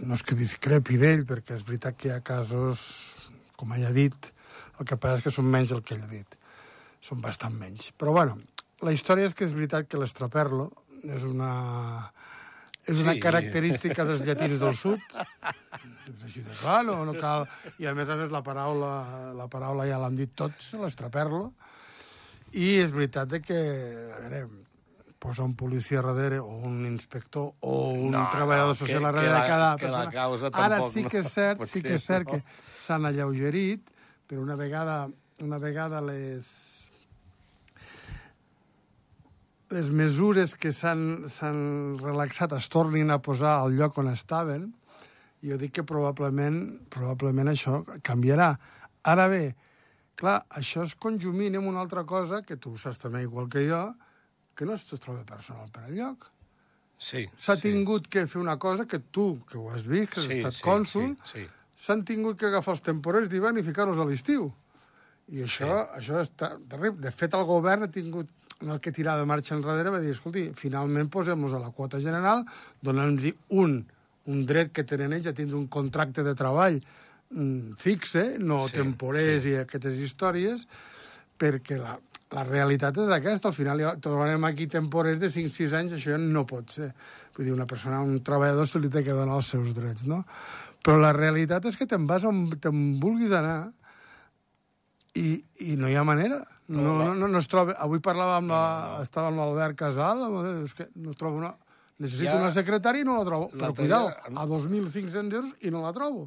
No 0.01 0.15
és 0.17 0.23
que 0.25 0.37
discrepi 0.39 0.97
d'ell, 0.97 1.25
perquè 1.29 1.53
és 1.57 1.65
veritat 1.67 1.97
que 1.99 2.09
hi 2.09 2.13
ha 2.15 2.21
casos, 2.25 2.81
com 3.59 3.75
ell 3.77 3.85
ha 3.85 3.93
dit, 3.93 4.15
el 4.79 4.87
que 4.89 4.97
passa 4.97 5.19
és 5.21 5.27
que 5.27 5.33
són 5.35 5.45
menys 5.53 5.69
del 5.69 5.83
que 5.85 5.93
ell 5.97 6.07
ha 6.07 6.09
dit. 6.09 6.39
Són 7.03 7.21
bastant 7.21 7.53
menys. 7.59 7.91
Però, 7.99 8.15
bueno, 8.15 8.39
la 8.81 8.93
història 8.95 9.29
és 9.29 9.35
que 9.37 9.45
és 9.45 9.53
veritat 9.53 9.85
que 9.91 10.01
l'estraperlo 10.01 10.71
és 11.03 11.25
una... 11.29 11.51
És 12.83 12.97
una 12.99 13.13
Sí. 13.13 13.19
característica 13.23 14.03
dels 14.03 14.25
llatins 14.27 14.59
del 14.59 14.73
sud. 14.75 14.99
És 16.09 16.23
així 16.25 16.41
de 16.43 16.51
clar, 16.59 16.81
no, 16.83 16.97
no 17.07 17.13
cal... 17.15 17.45
I 17.79 17.85
a 17.87 17.93
més 17.95 18.09
a 18.11 18.17
més 18.19 18.33
la 18.33 18.41
paraula, 18.43 18.89
la 19.37 19.45
paraula 19.47 19.85
ja 19.87 20.01
l'han 20.01 20.17
dit 20.19 20.33
tots, 20.35 20.73
l'estraperlo. 20.81 21.53
I 22.53 22.67
és 22.83 22.91
veritat 22.93 23.27
de 23.31 23.39
que, 23.41 23.57
a 24.13 24.19
veure, 24.21 24.43
posa 25.23 25.41
un 25.47 25.55
policia 25.55 26.01
darrere 26.03 26.37
o 26.43 26.57
un 26.67 26.85
inspector 26.85 27.53
o 27.61 27.75
un 27.93 28.11
No, 28.11 28.25
treballador 28.29 28.73
no, 28.75 28.75
social 28.75 28.99
que- 28.99 29.05
darrere 29.05 29.27
que 29.27 29.33
la- 29.33 29.41
de 29.41 29.47
cada 29.47 29.77
que 29.77 29.85
la 29.87 29.91
persona. 30.03 30.11
causa 30.11 30.49
Ara 30.53 30.75
tampoc 30.75 30.91
sí 30.93 31.03
no 31.03 31.09
que 31.09 31.17
és 31.23 31.31
cert, 31.33 31.57
pot 31.59 31.67
sí 31.69 31.81
que 31.81 31.93
és 31.95 32.03
cert 32.03 32.27
no? 32.27 32.31
que 32.33 32.43
s'han 32.77 33.05
alleugerit, 33.05 33.89
però 34.27 34.41
una 34.41 34.55
vegada, 34.55 35.09
una 35.39 35.57
vegada 35.57 36.01
les 36.01 36.69
les 39.73 39.89
mesures 39.89 40.53
que 40.55 40.69
s'han 40.71 41.97
relaxat 41.97 42.51
es 42.53 42.67
tornin 42.69 43.09
a 43.09 43.17
posar 43.25 43.55
al 43.63 43.73
lloc 43.73 43.97
on 43.97 44.11
estaven, 44.11 44.67
jo 45.41 45.57
dic 45.57 45.71
que 45.73 45.83
probablement, 45.83 46.59
probablement 46.93 47.49
això 47.49 47.79
canviarà. 48.05 48.51
Ara 49.03 49.27
bé, 49.27 49.55
clar, 50.23 50.39
això 50.55 50.85
es 50.87 50.95
conjumina 50.95 51.59
amb 51.59 51.69
una 51.71 51.83
altra 51.83 52.05
cosa, 52.07 52.41
que 52.47 52.57
tu 52.57 52.73
ho 52.73 52.79
saps 52.79 53.01
també 53.03 53.23
igual 53.25 53.49
que 53.51 53.65
jo, 53.67 53.83
que 54.55 54.67
no 54.69 54.77
es 54.77 54.87
troba 54.93 55.23
personal 55.27 55.69
per 55.73 55.85
enlloc. 55.89 56.29
Sí. 57.03 57.25
S'ha 57.35 57.57
sí. 57.57 57.67
tingut 57.67 58.07
que 58.07 58.25
fer 58.31 58.39
una 58.39 58.55
cosa 58.61 58.87
que 58.87 58.99
tu, 58.99 59.41
que 59.49 59.57
ho 59.59 59.69
has 59.73 59.83
vist, 59.87 60.13
que 60.13 60.21
has 60.21 60.29
Sí, 60.29 60.39
estat 60.39 60.59
sí, 60.59 60.63
cònsul, 60.63 61.15
sí, 61.27 61.43
sí. 61.43 61.47
s'han 61.85 62.05
tingut 62.07 62.39
que 62.39 62.47
agafar 62.47 62.77
els 62.77 62.85
temporers 62.85 63.27
d'hivern 63.31 63.59
i 63.59 63.65
ficar-los 63.65 63.99
a 63.99 64.07
l'estiu. 64.07 64.51
I 65.33 65.43
això, 65.43 65.67
sí. 65.67 65.99
això 65.99 66.21
està 66.21 66.53
terrible. 66.69 67.01
De 67.03 67.11
fet, 67.11 67.35
el 67.35 67.43
govern 67.49 67.87
ha 67.87 67.91
tingut 67.91 68.31
no 68.63 68.79
que 68.79 68.93
tirar 68.95 69.17
de 69.19 69.27
marxa 69.27 69.57
enrere, 69.57 69.91
va 69.91 69.99
dir, 69.99 70.13
escolti, 70.15 70.45
finalment 70.55 71.09
posem-los 71.11 71.55
a 71.57 71.59
la 71.59 71.73
quota 71.75 71.99
general, 71.99 72.45
donant-los 72.81 73.33
un, 73.59 73.81
un 74.31 74.45
dret 74.47 74.71
que 74.71 74.85
tenen 74.87 75.11
ells 75.11 75.27
a 75.27 75.35
tindre 75.35 75.57
un 75.59 75.67
contracte 75.67 76.23
de 76.23 76.35
treball 76.39 76.79
fixe, 77.79 78.37
no 78.39 78.67
Sí, 78.69 78.77
temporers 78.79 79.43
sí. 79.43 79.53
i 79.53 79.59
aquestes 79.63 79.97
històries, 79.99 80.67
perquè 81.39 81.77
la, 81.81 81.95
la 82.33 82.43
realitat 82.47 82.97
és 83.01 83.09
aquesta. 83.13 83.49
Al 83.49 83.57
final 83.57 83.81
trobarem 84.01 84.43
aquí 84.49 84.67
temporers 84.67 85.19
de 85.21 85.29
5-6 85.33 85.73
anys, 85.79 85.95
això 85.97 86.17
no 86.21 86.45
pot 86.49 86.69
ser. 86.75 86.91
Vull 87.35 87.47
dir, 87.49 87.53
una 87.55 87.65
persona, 87.69 88.01
un 88.05 88.19
treballador 88.23 88.67
se 88.69 88.79
li 88.79 88.89
té 88.93 89.01
que 89.03 89.15
donar 89.17 89.39
els 89.41 89.49
seus 89.49 89.73
drets, 89.73 90.05
no? 90.09 90.23
Però 90.83 90.97
la 90.99 91.13
realitat 91.15 91.65
és 91.65 91.77
que 91.79 91.87
te'n 91.87 92.05
vas 92.09 92.25
on 92.27 92.45
te'n 92.61 92.99
vulguis 93.01 93.31
anar 93.33 93.71
i, 95.15 95.37
i 95.65 95.75
no 95.79 95.89
hi 95.89 95.95
ha 95.95 96.03
manera. 96.03 96.41
No, 96.67 96.97
no, 97.03 97.13
no, 97.13 97.27
no 97.27 97.39
es 97.41 97.47
troba... 97.51 97.75
Avui 97.83 97.99
parlava 98.03 98.37
amb 98.39 98.49
la... 98.53 98.61
No, 98.63 98.93
no. 98.97 99.03
Estava 99.05 99.29
amb 99.29 99.39
l'Albert 99.41 99.77
Casal, 99.77 100.23
és 100.63 100.73
que 100.77 100.87
no 100.95 101.13
trobo 101.17 101.41
una... 101.41 101.53
Necessito 102.01 102.31
Ja- 102.33 102.39
una 102.41 102.53
secretària 102.55 103.03
i 103.03 103.07
no 103.07 103.17
la 103.19 103.25
trobo. 103.27 103.49
Però 103.53 103.73
cuidao, 103.77 104.07
a 104.09 104.45
2.500 104.49 105.19
euros 105.37 105.51
i 105.61 105.71
no 105.73 105.83
la 105.83 105.91
trobo. 105.95 106.25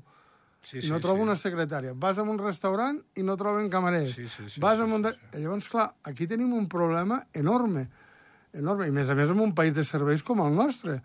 Sí, 0.66 0.80
I 0.82 0.90
no 0.90 0.98
trobo 0.98 1.22
una 1.22 1.36
secretària. 1.38 1.92
Vas 1.94 2.18
a 2.18 2.24
un 2.26 2.40
restaurant 2.40 2.98
i 3.14 3.22
no 3.22 3.36
troben 3.38 3.68
camarers. 3.70 4.16
Sí, 4.16 4.26
sí, 4.26 4.48
sí, 4.50 4.60
Vas 4.60 4.80
sí, 4.80 4.82
a 4.82 4.88
un... 4.90 5.04
sí, 5.06 5.14
Sí, 5.30 5.44
Llavors, 5.44 5.68
clar, 5.70 5.92
aquí 6.02 6.26
tenim 6.26 6.52
un 6.56 6.66
problema 6.68 7.20
enorme. 7.32 7.86
Enorme. 8.56 8.88
I, 8.88 8.90
a 8.90 8.96
més 8.96 9.12
a 9.12 9.14
més, 9.14 9.30
en 9.30 9.40
un 9.44 9.54
país 9.54 9.76
de 9.76 9.84
serveis 9.86 10.24
com 10.26 10.42
el 10.42 10.54
nostre, 10.56 10.98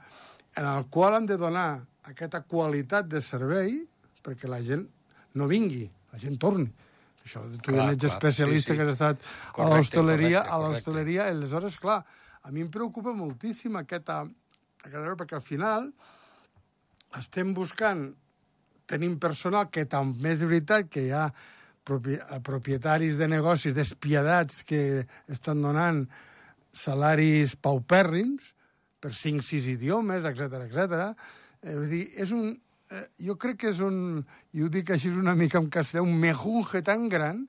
en 0.58 0.66
el 0.66 0.88
qual 0.90 1.16
han 1.20 1.28
de 1.30 1.38
donar 1.38 1.84
aquesta 2.10 2.42
qualitat 2.42 3.08
de 3.12 3.22
servei 3.22 3.78
perquè 4.26 4.50
la 4.50 4.62
gent 4.66 4.88
no 5.38 5.48
vingui 5.50 5.86
la 6.12 6.20
gent 6.22 6.38
torni. 6.42 6.68
Això, 7.22 7.44
tu 7.62 7.70
Clar, 7.70 7.92
ja 7.92 7.96
ets 7.96 8.08
especialista 8.10 8.74
sí, 8.74 8.74
sí. 8.74 8.78
que 8.80 8.86
has 8.88 8.96
estat 8.96 9.20
Correcte, 9.22 9.62
a 9.62 9.78
l'hostaleria, 9.78 10.42
a 10.42 10.58
l'hostaleria, 10.62 11.28
aleshores, 11.30 11.78
clar, 11.78 12.00
a 12.42 12.52
mi 12.52 12.64
em 12.66 12.72
preocupa 12.74 13.14
moltíssim 13.14 13.78
aquesta, 13.78 14.24
aquesta 14.82 15.14
perquè 15.20 15.38
al 15.38 15.46
final 15.46 15.92
estem 17.20 17.54
buscant, 17.54 18.08
tenim 18.92 19.18
personal 19.22 19.70
que 19.72 19.88
també 19.90 20.36
és 20.36 20.44
veritat 20.44 20.92
que 20.92 21.08
hi 21.08 21.14
ha 21.16 21.30
propi, 21.88 22.18
propietaris 22.44 23.18
de 23.20 23.30
negocis 23.32 23.76
despiadats 23.78 24.66
que 24.68 25.04
estan 25.32 25.64
donant 25.64 26.04
salaris 26.72 27.56
paupèrrims 27.60 28.54
per 29.02 29.14
5-6 29.18 29.72
idiomes, 29.74 30.28
etc 30.28 30.62
etc. 30.68 31.08
Eh, 31.62 31.76
vull 31.76 31.90
dir, 31.90 32.04
és 32.22 32.32
un, 32.36 32.52
eh, 32.92 33.08
jo 33.28 33.36
crec 33.42 33.64
que 33.64 33.72
és 33.74 33.82
un, 33.84 34.22
i 34.54 34.64
ho 34.64 34.70
dic 34.70 34.94
així 34.94 35.10
una 35.10 35.36
mica 35.36 35.60
en 35.60 35.72
castellà, 35.74 36.06
un 36.06 36.20
mejunge 36.22 36.84
tan 36.86 37.10
gran 37.10 37.46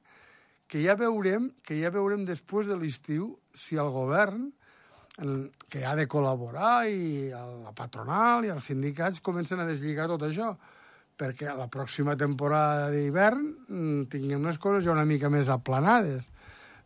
que 0.67 0.81
ja 0.81 0.97
veurem, 0.97 1.51
que 1.63 1.77
ja 1.77 1.93
veurem 1.93 2.25
després 2.25 2.71
de 2.71 2.79
l'estiu 2.81 3.35
si 3.53 3.77
el 3.77 3.91
govern, 3.93 4.49
el, 5.21 5.51
que 5.69 5.85
ha 5.85 5.93
de 5.99 6.07
col·laborar, 6.09 6.89
i 6.89 7.29
la 7.29 7.75
patronal 7.77 8.47
i 8.47 8.53
els 8.55 8.71
sindicats 8.71 9.21
comencen 9.21 9.61
a 9.61 9.69
deslligar 9.69 10.09
tot 10.09 10.25
això, 10.25 10.55
perquè 11.23 11.53
a 11.53 11.55
la 11.55 11.69
pròxima 11.71 12.17
temporada 12.19 12.89
d'hivern 12.91 13.43
mm, 13.71 14.07
tinguem 14.11 14.49
les 14.49 14.59
coses 14.59 14.83
ja 14.87 14.95
una 14.97 15.07
mica 15.07 15.31
més 15.31 15.51
aplanades. 15.53 16.27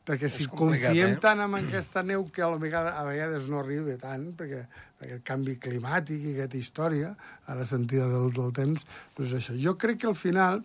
Perquè 0.07 0.29
si 0.31 0.45
confiem 0.47 1.17
eh? 1.17 1.21
tant 1.23 1.41
en 1.43 1.55
aquesta 1.59 2.05
neu 2.07 2.29
que 2.31 2.45
a 2.45 2.51
vegades, 2.63 2.93
a 2.95 3.03
vegades 3.09 3.49
no 3.51 3.59
arriba 3.59 3.97
tant, 3.99 4.29
perquè, 4.39 4.61
perquè 5.01 5.17
el 5.17 5.25
canvi 5.27 5.57
climàtic 5.63 6.29
i 6.29 6.35
aquesta 6.37 6.61
història, 6.61 7.09
a 7.49 7.57
la 7.59 7.67
sentida 7.67 8.07
del, 8.13 8.29
del 8.37 8.53
temps, 8.55 8.85
doncs 9.17 9.35
això. 9.41 9.57
Jo 9.59 9.75
crec 9.81 10.05
que 10.05 10.11
al 10.13 10.15
final, 10.21 10.63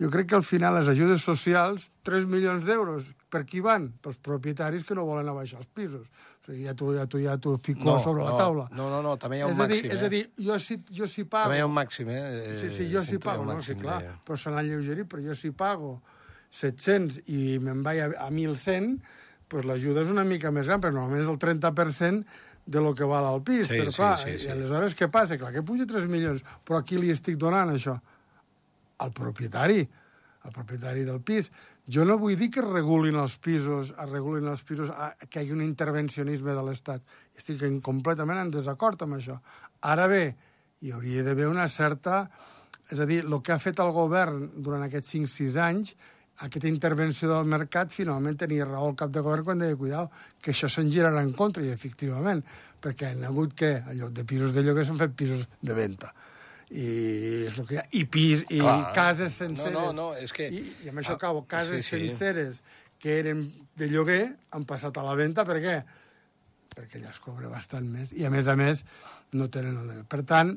jo 0.00 0.08
crec 0.14 0.30
que 0.30 0.38
al 0.38 0.46
final 0.46 0.78
les 0.78 0.88
ajudes 0.94 1.26
socials, 1.26 1.90
3 2.08 2.24
milions 2.30 2.64
d'euros, 2.64 3.10
per 3.28 3.42
qui 3.50 3.60
van? 3.60 3.90
Pels 4.00 4.22
propietaris 4.24 4.86
que 4.88 4.96
no 4.96 5.04
volen 5.10 5.28
abaixar 5.28 5.60
els 5.60 5.68
pisos. 5.76 6.08
Ja 6.46 6.74
t'ho 6.76 6.92
ja 6.92 7.06
ja 7.08 7.38
fico 7.56 7.84
No, 7.84 7.98
sobre 8.04 8.22
no, 8.22 8.30
la 8.30 8.36
taula. 8.36 8.68
no, 8.72 8.90
no, 8.90 9.00
no, 9.02 9.16
també 9.16 9.38
hi 9.38 9.40
ha 9.40 9.46
un 9.46 9.52
és 9.52 9.60
a 9.60 9.66
dir, 9.66 9.78
màxim, 9.80 9.90
És 9.96 10.02
a 10.02 10.06
eh? 10.06 10.08
dir, 10.10 10.30
jo 10.44 10.58
si, 10.60 10.76
jo 10.90 11.06
si 11.08 11.24
pago... 11.24 11.44
També 11.48 11.56
hi 11.56 11.62
ha 11.62 11.66
un 11.66 11.72
màxim, 11.74 12.08
eh? 12.10 12.52
Sí, 12.60 12.68
sí, 12.70 12.88
jo 12.92 13.04
si 13.04 13.18
pago, 13.18 13.44
no, 13.44 13.52
sí, 13.62 13.72
màxim 13.72 13.80
clar, 13.80 14.00
de- 14.02 14.12
però 14.26 14.36
se 14.36 14.50
l'han 14.52 14.68
lleugerit, 14.68 15.08
però 15.08 15.22
jo 15.24 15.34
si 15.34 15.50
pago 15.52 16.02
700 16.50 17.22
i 17.32 17.58
me'n 17.64 17.80
vaig 17.82 18.00
a, 18.04 18.10
a 18.26 18.30
1.100, 18.30 18.98
doncs 19.48 19.66
l'ajuda 19.68 20.02
és 20.04 20.10
una 20.12 20.24
mica 20.24 20.50
més 20.52 20.66
gran, 20.68 20.80
però 20.82 20.92
normalment 20.92 21.22
és 21.24 21.30
el 21.32 21.38
30% 21.38 22.24
de 22.66 22.80
lo 22.80 22.94
que 22.96 23.04
val 23.08 23.24
al 23.28 23.42
pis. 23.44 23.68
Sí, 23.68 23.76
però 23.80 23.90
sí, 23.92 23.96
clar, 23.96 24.18
sí, 24.18 24.38
sí. 24.38 24.46
i 24.46 24.52
aleshores 24.52 24.94
què 24.98 25.08
passa? 25.12 25.36
Clar, 25.40 25.52
que 25.52 25.62
puja 25.64 25.86
3 25.88 26.06
milions, 26.08 26.44
però 26.64 26.80
a 26.80 26.84
qui 26.84 27.00
li 27.00 27.10
estic 27.12 27.36
donant 27.40 27.72
això? 27.72 27.96
Al 29.04 29.12
propietari, 29.12 29.82
al 30.44 30.52
propietari 30.52 31.04
del 31.04 31.20
pis. 31.20 31.50
Jo 31.84 32.06
no 32.08 32.16
vull 32.16 32.38
dir 32.40 32.48
que 32.48 32.62
es 32.62 32.68
regulin 32.70 33.18
els 33.20 33.34
pisos, 33.44 33.90
es 33.92 34.08
regulin 34.08 34.48
els 34.48 34.62
pisos, 34.64 34.88
a, 34.88 35.10
que 35.28 35.40
hi 35.40 35.42
hagi 35.42 35.52
un 35.52 35.60
intervencionisme 35.64 36.54
de 36.56 36.62
l'Estat. 36.64 37.04
Estic 37.36 37.60
en, 37.68 37.76
completament 37.84 38.40
en 38.40 38.52
desacord 38.54 39.04
amb 39.04 39.18
això. 39.18 39.36
Ara 39.84 40.08
bé, 40.08 40.24
hi 40.80 40.94
hauria 40.96 41.26
d'haver 41.26 41.50
una 41.52 41.68
certa... 41.68 42.24
És 42.92 42.98
a 43.00 43.06
dir, 43.08 43.22
el 43.24 43.38
que 43.40 43.54
ha 43.54 43.56
fet 43.56 43.78
el 43.80 43.90
govern 43.96 44.42
durant 44.60 44.82
aquests 44.84 45.14
5-6 45.14 45.54
anys, 45.64 45.94
aquesta 46.44 46.68
intervenció 46.68 47.30
del 47.30 47.48
mercat, 47.48 47.88
finalment 47.92 48.36
tenia 48.36 48.66
raó 48.68 48.90
el 48.90 48.98
cap 49.00 49.12
de 49.14 49.22
govern 49.24 49.46
quan 49.46 49.62
deia, 49.62 49.78
cuidao, 49.80 50.10
que 50.44 50.52
això 50.52 50.68
se'n 50.68 50.90
girarà 50.92 51.22
en 51.24 51.32
contra, 51.32 51.64
i 51.64 51.72
efectivament, 51.72 52.42
perquè 52.84 53.14
han 53.14 53.24
hagut 53.24 53.56
que, 53.56 53.72
en 53.80 53.96
lloc 54.02 54.12
de 54.12 54.26
pisos 54.28 54.52
de 54.52 54.66
lloguer, 54.66 54.84
s'han 54.84 55.00
fet 55.00 55.16
pisos 55.16 55.48
de 55.64 55.78
venda 55.80 56.12
i 56.74 56.84
és 57.46 57.54
el 57.58 57.66
que 57.68 57.76
hi 57.76 57.78
ha. 57.78 57.84
I, 57.94 58.04
pis, 58.10 58.40
i 58.50 58.58
Clar. 58.58 58.92
cases 58.96 59.36
senceres. 59.38 59.72
No, 59.72 59.92
no, 59.92 59.92
no, 59.92 60.06
és 60.18 60.32
que- 60.34 60.48
I, 60.50 60.62
i 60.84 60.90
amb 60.90 60.98
això 61.02 61.14
Ah, 61.14 61.20
acabo. 61.20 61.44
Cases 61.46 61.84
sí, 61.84 61.90
sí. 61.90 62.08
senceres 62.08 62.62
que 62.98 63.18
eren 63.20 63.44
de 63.78 63.88
lloguer 63.92 64.24
han 64.50 64.64
passat 64.66 64.96
a 64.98 65.04
la 65.06 65.14
venda. 65.14 65.44
Per 65.46 65.60
què? 65.62 65.76
Perquè 66.74 66.98
ja 67.04 67.10
es 67.14 67.20
cobra 67.22 67.48
bastant 67.52 67.86
més. 67.86 68.10
I, 68.12 68.24
a 68.26 68.30
més 68.34 68.48
a 68.50 68.56
més, 68.58 68.82
no 69.38 69.46
tenen... 69.54 69.76
El... 69.94 70.04
Per 70.10 70.22
tant, 70.26 70.56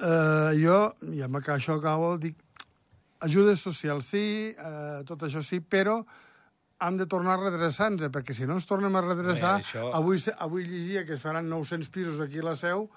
eh, 0.00 0.50
jo, 0.62 0.78
i 1.12 1.22
amb 1.24 1.38
això 1.42 1.76
acabo, 1.80 2.16
dic, 2.22 2.36
ajudes 3.22 3.60
socials 3.62 4.06
sí, 4.12 4.54
eh, 4.54 5.02
tot 5.06 5.22
això 5.26 5.42
sí, 5.46 5.60
però 5.60 6.00
hem 6.82 6.96
de 6.98 7.06
tornar 7.06 7.36
a 7.38 7.42
redreçar-nos, 7.50 8.02
perquè 8.10 8.34
si 8.34 8.46
no 8.46 8.56
ens 8.58 8.66
tornem 8.66 8.94
a 8.98 9.02
redreçar... 9.04 9.56
Bé, 9.60 9.66
això- 9.66 9.90
avui, 9.94 10.18
avui 10.42 10.64
llegia 10.66 11.04
que 11.06 11.14
es 11.14 11.22
faran 11.22 11.48
900 11.50 11.90
pisos 11.94 12.20
aquí 12.20 12.38
a 12.42 12.46
la 12.50 12.56
Seu, 12.58 12.88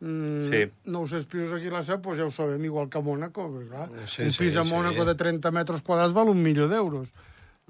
mm, 0.00 0.48
Sí. 0.50 0.62
900 0.84 1.26
pisos 1.26 1.52
aquí 1.56 1.68
a 1.68 1.72
la 1.78 1.82
Seu, 1.84 1.98
doncs 1.98 2.18
ja 2.18 2.24
ho 2.26 2.30
sabem, 2.30 2.64
igual 2.64 2.88
que 2.88 2.98
a 2.98 3.02
Mònaco. 3.02 3.48
Clar, 3.68 3.88
Sí, 4.06 4.22
un 4.22 4.32
sí, 4.32 4.38
pis 4.44 4.56
a 4.56 4.64
sí. 4.64 4.70
Mònaco 4.72 5.04
de 5.04 5.14
30 5.14 5.50
metres 5.50 5.82
quadrats 5.82 6.12
val 6.16 6.28
un 6.28 6.42
milió 6.42 6.68
d'euros. 6.68 7.08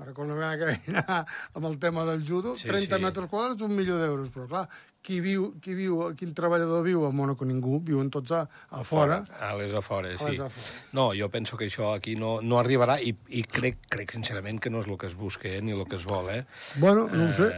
Ara, 0.00 0.14
quan 0.16 0.30
vam 0.32 0.56
que 0.56 0.64
anar 0.96 1.26
amb 1.52 1.66
el 1.68 1.74
tema 1.78 2.06
del 2.08 2.22
judo, 2.24 2.54
Sí, 2.56 2.66
30 2.66 2.96
sí. 2.96 3.02
metres 3.04 3.26
quadrats, 3.28 3.60
un 3.60 3.74
milió 3.76 3.98
d'euros. 4.00 4.30
Però, 4.32 4.46
clar, 4.48 4.62
qui 5.04 5.18
viu, 5.20 5.50
qui 5.60 5.74
viu, 5.76 6.14
quin 6.16 6.32
treballador 6.32 6.80
viu 6.86 7.04
a 7.04 7.10
Mònaco? 7.12 7.44
Ningú. 7.44 7.82
Viuen 7.84 8.08
tots 8.08 8.32
a, 8.32 8.48
a 8.70 8.80
fora. 8.82 9.18
A 9.40 9.50
les 9.60 9.74
afores, 9.74 10.16
A 10.22 10.30
les 10.30 10.38
sí. 10.38 10.42
afores. 10.42 10.70
No, 10.96 11.10
jo 11.12 11.28
penso 11.28 11.58
que 11.60 11.66
això 11.68 11.92
aquí 11.94 12.16
no, 12.16 12.40
no 12.40 12.56
arribarà 12.58 12.96
i, 12.98 13.12
i 13.28 13.42
crec, 13.44 13.76
crec 13.92 14.12
sincerament 14.16 14.58
que 14.58 14.70
no 14.72 14.80
és 14.80 14.88
el 14.88 14.96
que 14.96 15.06
es 15.10 15.14
busca 15.14 15.48
eh, 15.52 15.60
ni 15.60 15.72
el 15.76 15.84
que 15.84 15.96
es 16.00 16.06
vol, 16.08 16.30
eh? 16.32 16.46
Bueno, 16.78 17.04
no 17.12 17.28
ho 17.28 17.34
sé. 17.36 17.50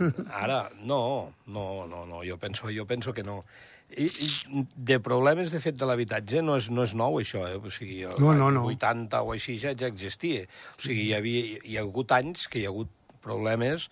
Eh, 0.00 0.12
ara, 0.32 0.70
no, 0.80 1.34
no, 1.44 1.86
no, 1.86 2.06
no, 2.06 2.22
jo 2.24 2.38
penso, 2.38 2.72
jo 2.72 2.86
penso 2.86 3.12
que 3.12 3.22
no. 3.22 3.44
I, 3.92 4.06
i 4.08 4.64
de 4.76 4.98
problemes 5.04 5.52
de 5.52 5.60
fet 5.60 5.76
de 5.76 5.88
l'habitatge 5.88 6.40
no 6.44 6.56
és, 6.60 6.70
no 6.72 6.86
és 6.86 6.94
nou, 6.96 7.18
això, 7.20 7.44
eh? 7.48 7.58
O 7.58 7.72
sigui, 7.72 8.02
el 8.08 8.16
No, 8.22 8.32
no, 8.36 8.50
no. 8.54 8.64
80 8.70 9.20
o 9.20 9.32
així 9.34 9.58
ja, 9.60 9.74
ja 9.78 9.90
existia. 9.90 10.46
O 10.78 10.80
sigui, 10.80 11.08
hi, 11.08 11.14
havia, 11.18 11.60
hi 11.60 11.76
ha 11.76 11.84
hagut 11.84 12.14
anys 12.16 12.48
que 12.48 12.60
hi 12.60 12.66
ha 12.66 12.72
hagut 12.72 12.92
problemes 13.22 13.88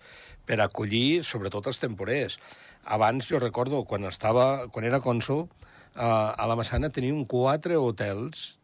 per 0.47 0.59
acollir, 0.63 1.21
sobretot 1.27 1.69
els 1.71 1.81
temporers. 1.81 2.39
Abans, 2.83 3.27
jo 3.29 3.39
recordo, 3.39 3.83
quan, 3.85 4.07
estava, 4.09 4.67
quan 4.73 4.87
era 4.87 5.01
cònsul, 5.03 5.45
eh, 5.45 6.01
a 6.01 6.49
la 6.49 6.57
Massana 6.57 6.89
teníem 6.89 7.23
quatre 7.29 7.77
hotels 7.77 8.55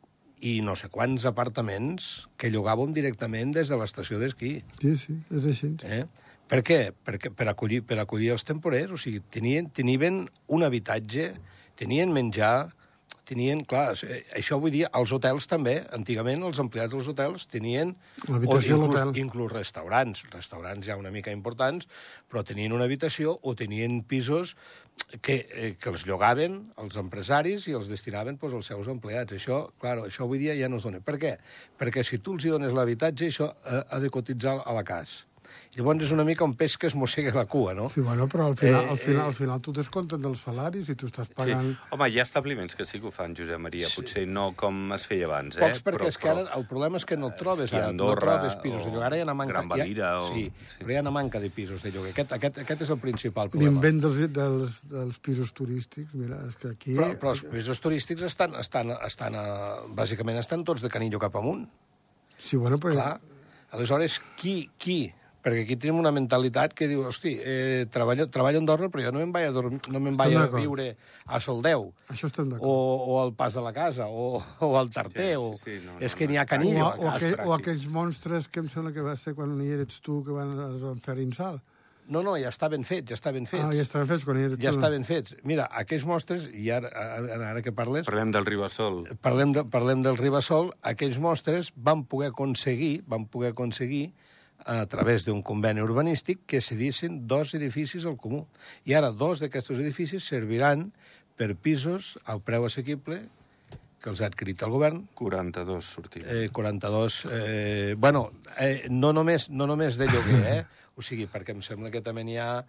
i 0.41 0.60
no 0.62 0.75
sé 0.77 0.89
quants 0.94 1.25
apartaments 1.25 2.27
que 2.38 2.51
llogàvem 2.53 2.94
directament 2.94 3.53
des 3.56 3.72
de 3.72 3.77
l'estació 3.79 4.20
d'esquí. 4.22 4.58
Sí, 4.82 4.96
sí, 5.00 5.17
és 5.34 5.48
així. 5.53 5.74
Eh? 5.86 6.06
Per 6.48 6.63
què? 6.63 6.80
Perquè 7.06 7.32
per 7.36 7.50
acollir, 7.51 7.82
per 7.84 8.00
acollir 8.00 8.32
els 8.36 8.46
temporers, 8.48 8.94
o 8.96 9.00
sigui, 9.01 9.20
tenien, 9.34 9.70
tenien 9.75 10.24
un 10.48 10.63
habitatge, 10.63 11.34
tenien 11.75 12.13
menjar, 12.16 12.70
tenien, 13.27 13.66
clar, 13.68 13.92
eh, 14.08 14.22
això 14.39 14.56
vull 14.62 14.72
dir, 14.72 14.86
als 14.96 15.12
hotels 15.12 15.50
també, 15.51 15.82
antigament 15.92 16.46
els 16.48 16.62
empleats 16.63 16.94
dels 16.96 17.10
hotels 17.12 17.48
tenien... 17.51 17.94
L'habitació 18.30 18.77
a 18.77 18.80
inclús- 18.80 18.96
l'hotel. 18.96 19.13
Inclús 19.20 19.51
restaurants, 19.51 20.24
restaurants 20.32 20.88
ja 20.88 20.96
una 20.96 21.12
mica 21.12 21.36
importants, 21.36 21.89
però 22.32 22.46
tenien 22.48 22.72
una 22.72 22.88
habitació 22.88 23.36
o 23.44 23.56
tenien 23.60 24.00
pisos 24.08 24.56
que, 25.22 25.42
eh, 25.51 25.75
que 25.75 25.92
els 25.92 26.08
llogaven 26.08 26.60
els 26.80 26.96
empresaris 27.04 27.68
i 27.68 27.75
els 27.75 27.92
destinaven 27.92 28.39
pues, 28.39 28.56
als 28.56 28.72
seus 28.72 28.88
empleats. 28.88 29.36
Això, 29.36 29.66
clar, 29.84 30.00
això 30.08 30.24
avui 30.24 30.39
dia 30.39 30.56
ja 30.56 30.72
no 30.72 30.80
es 30.80 30.88
dona. 30.88 31.04
Per 31.04 31.20
què? 31.20 31.38
Perquè 31.77 32.08
si 32.08 32.24
tu 32.24 32.39
els 32.39 32.48
hi 32.48 32.56
dones 32.56 32.72
l'habitatge, 32.72 33.27
això 33.27 33.51
ha, 33.51 33.84
ha 33.92 34.00
de 34.00 34.13
cotitzar 34.13 34.62
a 34.63 34.77
la 34.77 34.88
cas. 34.88 35.25
Llavors 35.77 36.01
és 36.07 36.12
una 36.12 36.24
mica 36.25 36.41
un 36.43 36.55
peix 36.57 36.74
que 36.81 36.88
es 36.89 36.96
mossega 36.98 37.29
la 37.36 37.43
cua, 37.46 37.75
no? 37.77 37.86
Sí, 37.93 38.01
bueno, 38.01 38.25
però 38.27 38.48
al 38.50 38.55
final, 38.57 38.86
Eh, 38.88 38.89
al 38.89 38.98
final, 38.98 39.19
eh, 39.22 39.27
al 39.27 39.36
final 39.38 39.62
tu 39.62 39.72
descomptes 39.75 40.19
del 40.19 40.36
salari 40.36 40.84
si 40.84 40.96
tu 40.98 41.05
estàs 41.05 41.27
Sí. 41.29 41.36
pagant... 41.38 41.75
Home, 41.93 42.07
hi 42.10 42.17
ha 42.17 42.24
establiments 42.24 42.74
que 42.75 42.86
sí 42.89 43.00
que 43.00 43.05
ho 43.07 43.12
fan, 43.12 43.36
Josep 43.38 43.60
Maria, 43.62 43.88
potser 43.96 44.24
no 44.27 44.53
com 44.57 44.91
es 44.96 45.05
feia 45.05 45.27
abans, 45.29 45.57
eh? 45.57 45.62
Pocs, 45.62 45.84
perquè 45.86 46.07
és 46.10 46.17
que 46.17 46.29
ara 46.31 46.48
el 46.57 46.65
problema 46.65 46.98
és 46.98 47.05
que 47.05 47.15
no 47.15 47.27
el 47.29 47.36
trobes, 47.38 47.67
Esquí 47.69 47.75
a 47.77 47.84
ara, 47.84 47.89
Andorra 47.93 48.25
no 48.25 48.39
trobes 48.41 48.55
pisos 48.63 48.86
de 48.86 48.91
lloguer, 48.91 49.05
ara 49.05 49.17
hi 49.17 49.22
ha 49.22 49.27
una 49.29 49.36
manca... 49.38 49.53
Gran 49.53 49.69
Valira 49.69 50.10
ha, 50.15 50.22
o- 50.22 50.34
Sí, 50.34 50.48
sí. 50.50 50.79
però 50.81 50.91
hi 50.91 50.98
ha 50.98 51.01
una 51.05 51.12
manca 51.12 51.39
de 51.39 51.50
pisos 51.51 51.84
de 51.86 51.91
lloguer. 51.91 52.12
Aquest, 52.17 52.34
aquest, 52.39 52.57
aquest 52.65 52.81
és 52.81 52.89
el 52.89 52.98
principal 53.05 53.50
problema. 53.53 53.72
L'invent 53.77 54.01
dels, 54.07 54.24
dels, 54.34 54.79
dels 54.89 55.19
pisos 55.19 55.53
turístics, 55.53 56.10
mira, 56.17 56.41
és 56.48 56.55
que 56.57 56.74
aquí... 56.74 56.96
Però, 56.98 57.12
però 57.22 57.36
els 57.36 57.43
pisos 57.53 57.79
turístics 57.79 58.24
estan, 58.24 58.55
estan, 58.55 58.96
estan 59.05 59.36
a, 59.38 59.46
bàsicament 59.93 60.41
estan 60.41 60.63
tots 60.65 60.81
de 60.81 60.89
canillo 60.89 61.19
cap 61.22 61.36
amunt. 61.38 61.67
Sí, 62.36 62.57
bueno, 62.57 62.77
però... 62.81 62.93
Clar. 62.98 63.19
Aleshores, 63.77 64.22
qui, 64.39 64.69
qui? 64.79 65.13
Perquè 65.48 65.62
aquí 65.63 65.77
tenim 65.80 66.01
una 66.01 66.12
mentalitat 66.12 66.74
que 66.75 66.89
diu, 66.92 67.06
hosti, 67.08 67.38
eh, 67.39 67.86
treballo, 67.94 68.25
treballo 68.27 68.60
a 68.60 68.63
Andorra, 68.66 68.89
però 68.92 69.06
jo 69.06 69.13
no 69.16 69.22
me'n 69.22 69.32
vaig 69.32 69.46
a, 69.48 69.54
dormir, 69.56 69.80
no 69.88 70.01
me'n 70.04 70.12
Estem 70.18 70.34
vaig 70.36 70.36
a 70.44 70.48
viure 70.60 70.88
a 71.24 71.39
Soldeu. 71.39 71.86
Això 72.12 72.27
estem 72.27 72.50
O, 72.50 72.58
d'acord. 72.58 73.08
o 73.08 73.22
al 73.22 73.32
pas 73.39 73.56
de 73.56 73.63
la 73.63 73.72
casa, 73.72 74.10
o, 74.12 74.42
o 74.60 74.72
al 74.77 74.92
tarter, 74.92 75.38
Sí, 75.38 75.39
o... 75.39 75.54
sí, 75.56 75.63
sí, 75.77 75.80
no, 75.86 75.96
és 76.04 76.12
no, 76.12 76.18
que 76.20 76.27
no 76.27 76.34
n'hi 76.34 76.42
ha 76.42 76.44
és 76.44 76.51
canillo. 76.51 76.84
O, 76.84 76.92
a 76.92 76.98
o, 77.00 77.16
aquell, 77.16 77.39
o 77.48 77.56
aquells 77.56 77.88
monstres 77.88 78.50
que 78.51 78.60
em 78.60 78.68
sembla 78.68 78.92
que 78.92 79.06
va 79.08 79.16
ser 79.16 79.34
quan 79.39 79.56
hi 79.63 79.72
eres 79.80 80.01
tu, 80.04 80.20
que 80.27 80.36
van, 80.36 80.51
es 80.75 80.84
van 80.84 81.00
fer 81.00 81.18
insal. 81.24 81.62
No, 82.08 82.22
no, 82.24 82.38
ja 82.39 82.48
està 82.51 82.70
ben 82.72 82.86
fet, 82.88 83.08
ja 83.10 83.16
està 83.18 83.34
ben 83.36 83.44
fet. 83.48 83.60
Ah, 83.63 83.72
ja 83.75 83.84
estaven 83.84 84.08
fets 84.08 84.24
quan 84.24 84.38
hi 84.39 84.46
eres 84.48 84.60
ja 84.63 84.72
tu. 84.72 84.77
està 84.77 84.88
ben 84.94 85.04
fet. 85.04 85.34
Mira, 85.44 85.66
aquells 85.75 86.06
mostres, 86.08 86.46
i 86.56 86.70
ara, 86.72 86.88
ara, 86.92 87.50
ara 87.54 87.63
que 87.66 87.74
parles, 87.75 88.06
Parlem 88.08 88.32
del 88.32 88.46
Ribassol. 88.48 89.01
parlem, 89.24 89.51
de, 89.58 89.63
parlem 89.68 90.04
del 90.06 90.16
Ribassol, 90.20 90.70
aquells 90.88 91.20
mostres 91.20 91.74
van 91.75 92.06
poder 92.08 92.30
aconseguir, 92.32 93.01
van 93.08 93.25
poder 93.27 93.51
aconseguir 93.51 94.13
a 94.65 94.85
través 94.87 95.23
d'un 95.25 95.41
conveni 95.43 95.81
urbanístic 95.81 96.41
que 96.45 96.61
cedissin 96.61 97.27
dos 97.27 97.53
edificis 97.55 98.05
al 98.05 98.17
comú. 98.17 98.45
I 98.85 98.93
ara 98.97 99.11
dos 99.11 99.39
d'aquests 99.43 99.71
edificis 99.79 100.25
serviran 100.27 100.89
per 101.37 101.53
pisos 101.55 102.17
al 102.25 102.41
preu 102.41 102.65
assequible 102.65 103.27
que 104.01 104.09
els 104.11 104.21
ha 104.21 104.27
adquirit 104.29 104.61
el 104.61 104.69
govern, 104.69 105.07
42 105.17 105.85
sortiren. 105.85 106.29
eh, 106.29 106.49
42... 106.53 107.25
Eh, 107.31 107.95
bueno, 107.97 108.31
eh, 108.59 108.85
no, 108.89 109.13
només, 109.13 109.49
no 109.49 109.65
només 109.65 109.97
de 109.97 110.05
lloguer, 110.05 110.43
eh? 110.45 110.65
O 110.97 111.01
sigui, 111.01 111.25
perquè 111.29 111.53
em 111.55 111.61
sembla 111.65 111.89
que 111.93 112.01
també 112.01 112.23
n'hi 112.25 112.37
ha 112.37 112.61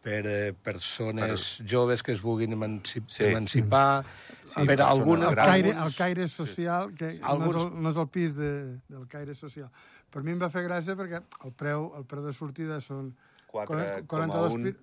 per 0.00 0.22
eh, 0.24 0.52
persones 0.56 1.44
per... 1.60 1.66
joves 1.68 2.02
que 2.02 2.12
es 2.16 2.22
vulguin 2.24 2.52
emancip 2.56 3.08
Sí. 3.12 3.24
emancipar, 3.28 4.04
Sí, 4.50 4.64
per 4.66 4.80
alguna... 4.82 5.28
el 5.28 5.36
caire, 5.36 5.70
el 5.76 5.94
caire 5.94 6.26
social, 6.28 6.94
que 6.96 7.18
Alguns- 7.22 7.54
no, 7.54 7.60
és 7.60 7.66
el, 7.66 7.82
no 7.84 7.90
és 7.92 7.96
el 8.00 8.08
pis 8.08 8.34
de, 8.36 8.52
del 8.88 9.06
caire 9.06 9.34
social. 9.34 9.68
Per 10.10 10.22
mi 10.26 10.32
em 10.32 10.40
va 10.42 10.48
fer 10.50 10.64
gràcia 10.66 10.96
perquè 10.98 11.20
el 11.46 11.52
preu, 11.52 11.92
el 11.96 12.04
preu 12.04 12.22
de 12.24 12.32
sortida 12.32 12.80
són 12.80 13.12
4,1. 13.52 14.06
42 14.06 14.56
pi- 14.64 14.76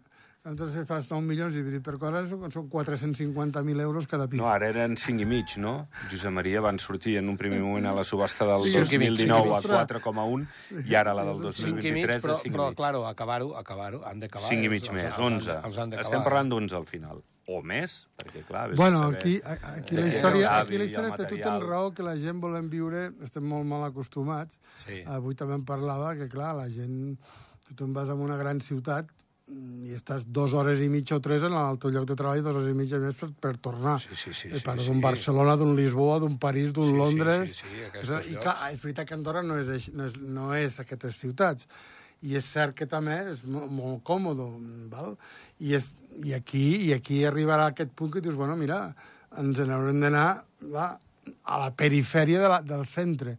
Entonces 0.48 0.88
fas 0.88 1.10
9 1.12 1.26
milions 1.28 1.52
dividit 1.54 1.82
per 1.84 1.98
4 2.00 2.22
són 2.30 2.70
450.000 2.72 3.82
euros 3.84 4.08
cada 4.08 4.30
pis. 4.32 4.40
No, 4.40 4.48
ara 4.48 4.70
eren 4.70 4.96
5 4.96 5.20
i 5.22 5.26
mig, 5.28 5.58
no? 5.60 5.90
Josep 6.10 6.32
Maria 6.32 6.62
van 6.64 6.80
sortir 6.80 7.18
en 7.20 7.28
un 7.28 7.36
primer 7.36 7.60
moment 7.60 7.86
a 7.88 7.94
la 7.94 8.06
subhasta 8.08 8.46
del 8.48 8.64
Sí, 8.64 8.72
cinc 8.72 8.94
i 8.94 8.98
mig, 9.02 9.10
2019 9.18 9.52
a 9.52 9.62
cinc 9.62 9.66
i 9.66 9.76
mig. 9.76 10.04
4,1 10.06 10.88
i 10.88 10.96
ara 10.96 11.14
la 11.14 11.26
del 11.26 11.52
5 11.52 11.68
i 11.68 11.74
mig, 11.74 11.84
2023 11.84 12.24
però, 12.24 12.36
és 12.38 12.42
5 12.48 12.56
però 12.56 12.64
i 12.64 12.70
mig. 12.72 12.78
claro, 12.78 13.06
acabar-ho, 13.08 13.58
acabar-ho, 13.58 14.06
han 14.06 14.20
d'acabar. 14.24 14.48
5 14.48 14.64
i 14.64 14.70
mig 14.70 14.84
els- 14.84 14.94
més, 14.94 15.04
els 15.04 15.18
han 15.20 15.20
de- 15.20 15.36
11. 15.36 15.52
els 15.68 15.78
han 15.78 15.90
d'acabar. 15.90 16.06
Estem 16.06 16.24
parlant 16.24 16.50
d'11 16.54 16.74
al 16.80 16.86
final. 16.86 17.24
O 17.48 17.62
més, 17.64 17.94
perquè 18.20 18.42
clar... 18.44 18.66
Bueno, 18.76 18.98
saber. 19.06 19.20
aquí, 19.22 19.36
aquí 19.72 19.96
la 19.96 20.08
història, 20.10 20.50
aquí 20.60 20.78
la 20.82 20.84
història 20.90 21.14
té 21.16 21.28
tot 21.32 21.46
el 21.48 21.62
raó 21.64 21.94
que 21.96 22.04
la 22.04 22.18
gent 22.20 22.42
volem 22.44 22.68
viure, 22.70 23.06
estem 23.24 23.46
molt 23.48 23.64
mal 23.70 23.86
acostumats. 23.88 24.60
Sí. 24.84 25.00
Avui 25.08 25.38
també 25.40 25.56
en 25.56 25.64
parlava 25.68 26.14
que, 26.20 26.28
clar, 26.32 26.54
la 26.60 26.68
gent... 26.74 27.16
Tu 27.68 27.76
te'n 27.76 27.92
vas 27.96 28.08
a 28.08 28.14
una 28.16 28.36
gran 28.40 28.60
ciutat 28.64 29.10
i 29.48 29.92
estàs 29.96 30.26
dues 30.28 30.54
hores 30.56 30.80
i 30.84 30.88
mitja 30.92 31.16
o 31.18 31.22
tres 31.24 31.44
en 31.48 31.54
el 31.56 31.78
teu 31.80 31.92
lloc 31.92 32.06
de 32.08 32.16
treball, 32.20 32.40
dues 32.44 32.56
hores 32.56 32.70
i 32.72 32.76
mitja 32.76 33.00
més 33.00 33.16
per, 33.20 33.28
per 33.44 33.54
tornar. 33.64 33.98
Sí, 34.04 34.16
sí, 34.16 34.32
sí, 34.36 34.50
sí, 34.52 34.60
sí. 34.60 34.86
d'un 34.88 35.00
Barcelona, 35.04 35.56
d'un 35.60 35.72
Lisboa, 35.76 36.18
d'un 36.24 36.36
París, 36.40 36.74
d'un 36.76 36.88
Sí, 36.88 36.96
sí, 36.96 36.98
Londres... 37.00 37.54
sí, 37.56 37.64
sí, 37.64 37.84
aquests 37.90 38.12
És- 38.18 38.32
I 38.32 38.42
clar, 38.44 38.56
és 38.74 38.82
veritat 38.84 39.08
que 39.08 39.16
Andorra 39.16 39.44
no 39.44 39.56
és, 39.60 39.88
no 39.96 40.08
és, 40.08 40.20
no 40.20 40.50
és 40.56 40.80
aquestes 40.84 41.20
ciutats. 41.24 41.68
I 42.28 42.36
és 42.40 42.48
cert 42.50 42.74
que 42.76 42.88
també 42.90 43.14
és 43.32 43.44
molt, 43.46 43.68
molt 43.72 44.00
còmode, 44.08 44.48
val? 44.92 45.12
I, 45.60 45.76
és, 45.78 45.92
i, 46.26 46.34
aquí, 46.34 46.66
I 46.90 46.94
aquí 46.94 47.24
arribarà 47.26 47.68
aquest 47.72 47.92
punt 47.94 48.14
que 48.14 48.22
dius, 48.22 48.36
bueno, 48.36 48.56
mira, 48.58 48.94
ens 49.38 49.60
n'haurem 49.60 50.00
d'anar 50.02 50.30
va, 50.74 50.94
a 51.44 51.60
la 51.60 51.72
perifèria 51.76 52.40
de 52.42 52.48
la, 52.50 52.62
del 52.62 52.86
centre. 52.88 53.38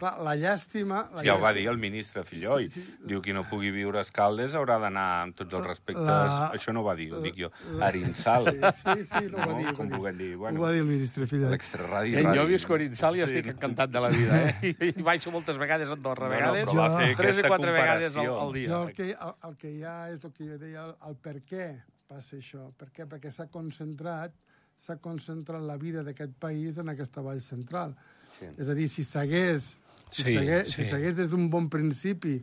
Clar, 0.00 0.14
la 0.24 0.32
llàstima... 0.32 1.02
La 1.12 1.20
Ja 1.20 1.34
ho 1.34 1.40
va 1.42 1.50
llàstima- 1.50 1.58
dir 1.58 1.66
el 1.68 1.76
ministre 1.76 2.22
Filloy. 2.24 2.70
Sí, 2.72 2.80
sí. 2.80 2.94
Diu 3.04 3.20
qui 3.20 3.34
no 3.36 3.42
pugui 3.44 3.68
viure 3.74 3.98
a 4.00 4.04
Escaldes 4.06 4.54
haurà 4.56 4.78
d'anar 4.80 5.02
amb 5.26 5.34
tots 5.36 5.52
els 5.58 5.66
respectes... 5.66 6.06
La- 6.08 6.46
Això 6.56 6.72
no 6.72 6.80
ho 6.80 6.86
va 6.86 6.94
dir, 6.96 7.10
ho 7.12 7.20
dic 7.20 7.36
jo. 7.36 7.50
la- 7.76 7.90
Arinsal. 7.90 8.48
Sí, 8.48 8.70
sí, 8.80 9.04
sí, 9.10 9.26
no, 9.28 9.42
ho 9.44 9.50
va 9.50 9.58
dir. 9.58 9.66
ho 9.66 9.74
va 9.74 9.76
Com 9.76 9.90
dir. 9.92 10.14
dir, 10.16 10.30
Ho 10.36 10.38
bueno, 10.46 10.62
va 10.64 10.70
dir 10.72 10.80
el 10.80 10.88
ministre 10.88 11.26
Filla. 11.28 11.50
l'extraradi... 11.52 12.16
En 12.16 12.30
radi. 12.30 12.38
jo 12.40 12.46
visc 12.48 12.70
a 12.72 12.74
Orinsal 12.78 13.16
i 13.20 13.20
Sí. 13.20 13.26
estic 13.28 13.52
encantat 13.52 13.92
de 13.92 14.00
la 14.00 14.08
vida, 14.08 14.40
eh? 14.48 14.72
I, 14.72 14.88
i 14.96 15.02
baixo 15.04 15.30
moltes 15.36 15.60
vegades 15.60 15.92
a 15.92 15.98
Andorra, 16.00 16.30
No, 16.30 16.32
no, 16.32 16.36
vegades, 16.38 16.64
però 16.70 16.80
va 16.80 16.98
fer 17.04 17.12
tres 17.20 17.42
o 17.44 17.46
quatre 17.52 17.70
vegades 17.76 18.16
al, 18.16 18.24
comparació. 18.24 18.40
al 18.40 18.52
dia. 18.56 18.68
Jo 18.72 18.82
el 18.88 18.92
que, 18.96 19.10
el, 19.12 19.34
el 19.50 19.56
que 19.60 19.74
hi 19.76 19.84
ha 19.84 19.98
és 20.16 20.24
el 20.24 20.32
que 20.32 20.48
jo 20.48 20.56
deia, 20.64 20.86
el, 20.88 20.96
el 21.10 21.20
per 21.28 21.36
què 21.44 21.68
passa 22.10 22.36
això. 22.38 22.66
Per 22.76 22.90
què? 22.90 23.06
Perquè 23.06 23.30
s'ha 23.34 23.46
concentrat 23.52 24.34
s'ha 24.80 24.96
concentrat 24.96 25.60
la 25.60 25.76
vida 25.76 26.00
d'aquest 26.06 26.32
país 26.40 26.78
en 26.80 26.88
aquesta 26.88 27.20
vall 27.20 27.40
central. 27.44 27.92
Sí. 28.38 28.48
És 28.56 28.68
a 28.70 28.76
dir, 28.78 28.88
si 28.88 29.04
s'hagués 29.04 29.74
si 30.10 30.24
Sí, 30.24 30.34
s'hagués 30.34 30.72
sí. 30.72 30.86
si 30.88 31.12
des 31.14 31.30
d'un 31.30 31.48
bon 31.52 31.68
principi 31.70 32.40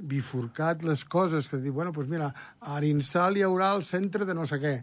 bifurcat 0.00 0.84
les 0.86 1.04
coses, 1.04 1.48
que 1.48 1.58
dir, 1.58 1.72
bueno, 1.72 1.92
doncs 1.92 2.08
mira, 2.08 2.28
a 2.60 2.76
Arinsal 2.76 3.36
hi 3.36 3.42
haurà 3.42 3.72
el 3.76 3.82
centre 3.84 4.24
de 4.24 4.34
no 4.34 4.46
sé 4.46 4.60
què. 4.60 4.74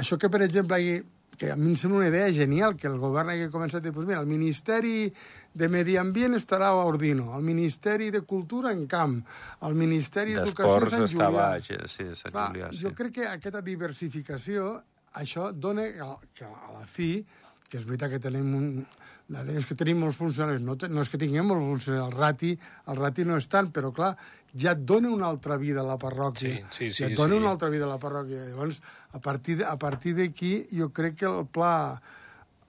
Això 0.00 0.18
que, 0.18 0.30
per 0.32 0.40
exemple, 0.42 0.78
hi, 0.80 1.02
que 1.38 1.50
a 1.50 1.56
mi 1.56 1.70
em 1.72 1.76
sembla 1.76 1.98
una 2.02 2.08
idea 2.08 2.30
genial, 2.30 2.76
que 2.76 2.86
el 2.86 2.98
govern 3.00 3.30
hagi 3.32 3.48
començat 3.50 3.80
a 3.80 3.86
dir, 3.86 3.92
doncs 3.96 4.06
mira, 4.06 4.20
el 4.20 4.28
Ministeri 4.30 5.08
de 5.54 5.68
Medi 5.68 5.96
Ambient 5.98 6.36
estarà 6.38 6.68
a 6.70 6.84
Ordino, 6.86 7.32
el 7.36 7.42
Ministeri 7.42 8.10
de 8.14 8.20
Cultura 8.22 8.70
en 8.72 8.86
Camp, 8.86 9.18
el 9.62 9.74
Ministeri 9.74 10.36
d'Educació 10.36 10.90
Sant 10.92 11.08
Julià. 11.08 11.30
baix, 11.32 11.66
sí, 11.90 12.04
Sant 12.14 12.32
Clar, 12.32 12.48
Julià, 12.52 12.70
sí. 12.72 12.82
jo 12.84 12.92
crec 12.94 13.12
que 13.20 13.26
aquesta 13.26 13.60
diversificació, 13.62 14.82
això 15.14 15.52
dona 15.52 15.88
que- 16.34 16.44
a 16.44 16.72
la 16.78 16.86
fi, 16.86 17.24
que 17.68 17.78
és 17.78 17.84
veritat 17.86 18.10
que 18.10 18.18
tenim 18.20 18.54
un... 18.54 18.86
La 19.32 19.40
és 19.48 19.64
que 19.64 19.74
tenim 19.78 19.96
molts 20.02 20.16
funcionaris, 20.18 20.60
no, 20.60 20.74
no 20.90 21.00
és 21.00 21.08
que 21.08 21.16
tinguem 21.16 21.46
molts 21.46 21.64
funcionaris, 21.64 22.04
el 22.12 22.18
rati, 22.18 22.50
el 22.90 22.96
rati 22.98 23.24
no 23.24 23.36
és 23.38 23.46
tant, 23.48 23.70
però 23.72 23.90
clar, 23.94 24.10
ja 24.54 24.72
et 24.72 24.78
dona 24.84 25.10
una 25.10 25.28
altra 25.28 25.56
vida 25.56 25.80
a 25.80 25.84
la 25.84 25.98
parròquia. 25.98 26.66
Sí, 26.70 26.88
sí, 26.90 26.90
ja 26.90 27.06
sí, 27.06 27.12
et 27.12 27.16
dona 27.18 27.34
sí. 27.34 27.40
una 27.40 27.50
altra 27.50 27.68
vida 27.70 27.84
a 27.84 27.88
la 27.88 27.98
parròquia. 27.98 28.44
Llavors, 28.50 28.82
a 29.12 29.18
partir 29.20 29.58
de- 29.58 29.64
a 29.64 29.76
partir 29.78 30.14
d'aquí, 30.16 30.66
jo 30.70 30.90
crec 30.92 31.16
que 31.16 31.26
el 31.26 31.46
pla 31.46 32.00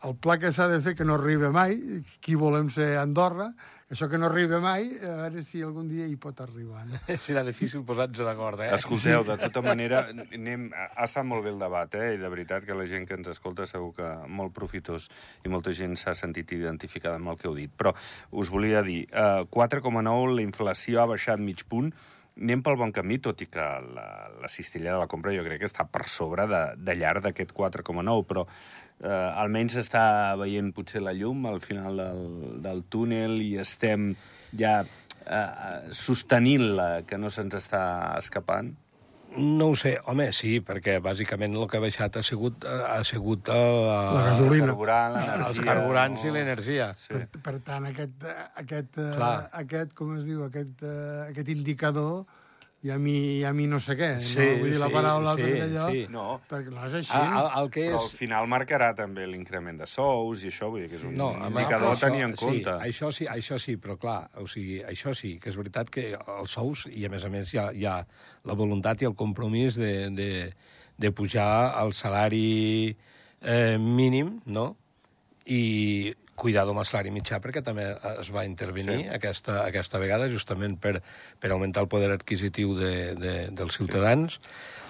el 0.03 0.15
pla 0.19 0.37
que 0.37 0.51
s'ha 0.51 0.67
de 0.67 0.81
fer 0.81 0.95
que 0.95 1.05
no 1.05 1.15
arriba 1.15 1.49
mai, 1.49 1.77
qui 2.19 2.35
volem 2.35 2.69
ser 2.69 2.97
Andorra, 2.97 3.53
això 3.93 4.09
que 4.09 4.17
no 4.17 4.27
arriba 4.27 4.59
mai, 4.61 4.87
a 5.05 5.13
veure 5.21 5.43
si 5.45 5.61
algun 5.61 5.87
dia 5.89 6.07
hi 6.09 6.15
pot 6.19 6.39
arribar. 6.41 6.83
No? 6.89 6.99
Serà 7.25 7.43
difícil 7.45 7.83
posar-nos 7.85 8.25
d'acord, 8.25 8.63
eh? 8.65 8.71
Escolteu, 8.73 9.25
de 9.27 9.37
tota 9.41 9.61
manera, 9.65 10.03
anem, 10.25 10.69
ha 10.73 11.05
estat 11.05 11.27
molt 11.29 11.45
bé 11.45 11.53
el 11.53 11.61
debat, 11.61 11.93
eh? 11.99 12.13
i 12.15 12.21
de 12.21 12.31
veritat 12.33 12.65
que 12.65 12.77
la 12.77 12.87
gent 12.89 13.05
que 13.09 13.17
ens 13.19 13.29
escolta 13.35 13.67
segur 13.69 13.91
que 13.97 14.09
molt 14.27 14.55
profitós 14.57 15.09
i 15.45 15.53
molta 15.53 15.75
gent 15.77 15.95
s'ha 15.99 16.15
sentit 16.17 16.55
identificada 16.57 17.21
amb 17.21 17.33
el 17.33 17.39
que 17.39 17.49
heu 17.49 17.55
dit. 17.57 17.71
Però 17.77 17.93
us 18.31 18.49
volia 18.53 18.81
dir, 18.85 19.03
eh, 19.11 19.45
4,9, 19.53 20.33
la 20.33 20.45
inflació 20.45 21.03
ha 21.03 21.09
baixat 21.13 21.41
mig 21.43 21.63
punt, 21.69 21.93
anem 22.39 22.63
pel 22.65 22.77
bon 22.79 22.91
camí, 22.93 23.19
tot 23.21 23.41
i 23.45 23.47
que 23.51 23.63
la, 23.93 24.07
la 24.41 24.49
cistella 24.49 24.95
de 24.95 25.01
la 25.03 25.09
compra 25.11 25.33
jo 25.35 25.43
crec 25.45 25.61
que 25.61 25.69
està 25.69 25.85
per 25.89 26.07
sobre 26.09 26.47
de, 26.49 26.61
de 26.77 26.95
llarg 26.97 27.23
d'aquest 27.25 27.53
4,9, 27.53 28.25
però 28.29 28.45
eh, 28.45 29.09
almenys 29.09 29.77
està 29.83 30.03
veient 30.39 30.73
potser 30.73 31.03
la 31.03 31.13
llum 31.13 31.45
al 31.49 31.61
final 31.61 32.01
del, 32.01 32.23
del 32.65 32.83
túnel 32.89 33.37
i 33.45 33.53
estem 33.61 34.13
ja 34.57 34.79
eh, 34.83 35.91
sostenint-la, 35.93 37.03
que 37.07 37.21
no 37.21 37.29
se'ns 37.33 37.59
està 37.61 37.83
escapant. 38.17 38.73
No 39.37 39.71
ho 39.71 39.75
sé, 39.79 39.95
home, 40.05 40.27
sí, 40.35 40.59
perquè 40.65 40.99
bàsicament 41.01 41.55
el 41.57 41.65
que 41.69 41.79
ha 41.79 41.83
baixat 41.83 42.19
ha 42.19 42.23
sigut, 42.25 42.65
eh, 42.69 42.83
ha 42.89 42.99
sigut 43.07 43.49
eh, 43.49 43.55
La 43.55 44.27
gasolina. 44.29 44.67
El 44.67 44.69
carburant, 44.73 45.17
els 45.47 45.61
carburants 45.65 46.21
no? 46.21 46.29
i 46.29 46.33
l'energia. 46.35 46.91
Sí. 47.01 47.15
Per, 47.15 47.41
per 47.47 47.55
tant, 47.65 47.87
aquest, 47.89 48.27
aquest, 48.61 48.99
eh, 49.01 49.09
Clar. 49.17 49.33
aquest, 49.63 49.95
com 49.97 50.13
es 50.17 50.27
diu, 50.27 50.43
aquest, 50.45 50.85
aquest 51.31 51.49
indicador, 51.55 52.23
i 52.83 52.91
a 52.91 52.97
mi, 52.99 53.13
i 53.39 53.43
a 53.47 53.53
mi 53.55 53.63
no 53.71 53.77
sé 53.79 53.95
què, 53.95 54.09
Sí, 54.19 54.43
no 54.43 54.57
vull 54.59 54.73
dir 54.73 54.79
la 54.81 54.89
sí, 54.89 54.93
paraula 54.93 55.33
sí, 55.37 55.45
allò, 55.63 55.85
sí. 55.93 56.01
No, 56.11 56.25
perquè 56.49 56.73
no 56.73 56.81
és 56.89 56.97
així. 56.99 57.13
El, 57.15 57.35
el, 57.39 57.47
el 57.61 57.69
que 57.71 57.85
però 57.87 58.01
és... 58.01 58.07
al 58.09 58.17
final 58.19 58.49
marcarà 58.51 58.89
també 58.97 59.27
l'increment 59.29 59.79
de 59.79 59.87
sous 59.87 60.43
i 60.43 60.51
això, 60.51 60.67
vull 60.73 60.83
dir 60.83 60.89
que 60.91 60.97
és 60.99 61.05
un 61.07 61.15
No, 61.15 61.29
no, 61.39 61.47
indicador 61.47 61.85
però 61.85 61.93
a 61.95 62.01
tenir 62.01 62.25
en 62.27 62.35
compte. 62.35 62.73
Sí, 62.75 62.89
això 62.89 63.11
sí, 63.15 63.29
això 63.31 63.59
sí, 63.63 63.77
però 63.79 63.95
clar, 64.01 64.17
o 64.43 64.47
sigui, 64.51 64.81
això 64.83 65.15
sí, 65.15 65.37
que 65.39 65.53
és 65.53 65.59
veritat 65.61 65.89
que 65.95 66.09
els 66.11 66.57
sous, 66.59 66.87
i 66.91 67.05
a 67.07 67.11
més 67.13 67.23
a 67.23 67.31
més 67.31 67.53
hi 67.55 67.61
ha, 67.63 67.69
hi 67.71 67.87
ha 67.87 67.95
la 68.51 68.57
voluntat 68.59 69.01
i 69.01 69.07
el 69.07 69.15
compromís 69.15 69.79
de, 69.79 69.93
de, 70.11 70.29
de 70.99 71.11
pujar 71.15 71.49
el 71.85 71.95
salari 71.95 72.97
eh, 73.39 73.77
mínim, 73.79 74.41
no?, 74.45 74.73
i 75.47 76.13
cuidado 76.35 76.71
amb 76.73 76.81
el 76.81 76.85
salari 76.89 77.11
mitjà, 77.13 77.37
perquè 77.39 77.61
també 77.63 77.85
es 78.19 78.29
va 78.33 78.43
intervenir 78.45 78.95
Sí. 78.97 79.07
sí. 79.07 79.13
aquesta, 79.13 79.63
aquesta 79.67 79.99
vegada, 80.01 80.27
justament 80.31 80.79
per, 80.81 81.01
per 81.39 81.51
augmentar 81.53 81.83
el 81.83 81.89
poder 81.91 82.11
adquisitiu 82.11 82.73
de, 82.75 83.13
de, 83.15 83.33
dels 83.53 83.75
ciutadans, 83.77 84.39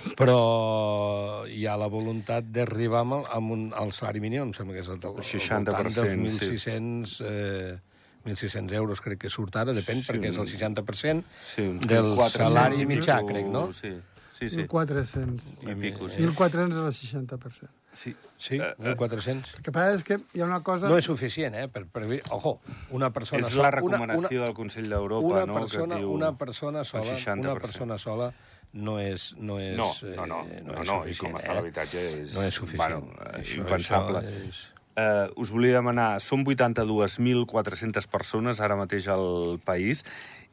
sí. 0.04 0.14
però 0.20 1.44
hi 1.48 1.66
ha 1.68 1.76
la 1.78 1.88
voluntat 1.92 2.46
d'arribar 2.48 3.02
amb, 3.04 3.14
el- 3.20 3.28
amb 3.38 3.52
un, 3.58 3.66
al 3.76 3.92
salari 3.94 4.22
mínim, 4.24 4.42
em 4.48 4.54
sembla 4.56 4.78
que 4.78 4.86
és 4.86 4.90
el, 4.94 5.00
del, 5.04 5.18
El 5.20 5.24
60%, 5.24 5.96
dels 6.00 6.38
sí. 6.40 6.54
1.600... 6.56 7.18
Eh, 7.30 7.80
1.600 8.24 8.72
euros 8.80 9.02
crec 9.04 9.20
que 9.20 9.28
surt 9.30 9.58
ara, 9.60 9.74
depèn, 9.76 9.98
Sí, 10.00 10.06
sí, 10.06 10.08
perquè 10.14 10.30
és 10.32 10.38
el 10.40 10.48
60% 10.48 11.24
Sí, 11.44 11.64
del 11.84 12.06
400 12.16 12.54
salari 12.54 12.86
mitjà, 12.88 13.18
crec, 13.28 13.50
no? 13.52 13.66
Sí, 13.76 13.92
sí, 14.32 14.48
sí. 14.48 14.62
1.400. 14.64 15.50
I 15.68 15.76
pico, 15.76 16.08
sí. 16.08 16.22
1.400 16.24 16.72
és 16.88 17.04
el 17.12 17.28
60%. 17.28 17.68
Sí. 17.94 18.16
Sí, 18.44 18.58
Eh, 18.60 18.74
eh, 18.78 18.96
1.400. 18.96 19.56
El 19.56 19.62
que 19.64 19.72
passa 19.72 19.94
és 19.96 20.04
que 20.04 20.18
hi 20.36 20.42
ha 20.42 20.46
una 20.46 20.60
cosa... 20.68 20.90
No 20.92 20.98
és 21.00 21.06
suficient, 21.08 21.54
eh? 21.56 21.68
Per, 21.72 21.86
per, 21.88 22.04
ojo, 22.36 22.58
una 22.92 23.12
persona... 23.16 23.40
És 23.40 23.54
sola- 23.54 23.70
la 23.70 23.72
recomanació 23.78 24.40
una, 24.42 24.48
del 24.50 24.54
Consell 24.58 24.90
d'Europa, 24.92 25.26
una 25.28 25.46
no?, 25.46 25.60
persona, 25.62 25.96
que 25.96 26.02
diu 26.02 26.12
una 26.12 26.34
persona 26.36 26.84
sola, 26.84 27.14
60%. 27.16 27.40
una 27.40 27.54
persona 27.56 27.98
sola 27.98 28.34
no 28.74 28.98
és, 29.00 29.30
no 29.38 29.60
és, 29.62 29.78
No, 29.78 29.88
no, 30.18 30.26
no, 30.26 30.42
eh, 30.50 30.60
no, 30.66 30.76
és 30.82 30.88
no, 30.90 30.98
i 31.08 31.16
com 31.16 31.38
està 31.40 31.54
eh? 31.54 31.56
l'habitatge 31.56 32.04
és, 32.20 32.34
no 32.36 32.44
és 32.44 32.54
suficient. 32.58 32.82
bueno, 32.84 33.14
eh, 33.30 33.40
Això- 33.46 33.60
impensable. 33.64 34.20
això 34.26 34.48
és- 34.50 34.64
Eh, 34.96 35.30
us 35.42 35.50
volia 35.50 35.74
demanar, 35.80 36.20
són 36.22 36.44
82.400 36.46 38.06
persones 38.08 38.60
ara 38.62 38.76
mateix 38.78 39.08
al 39.10 39.58
país 39.66 40.04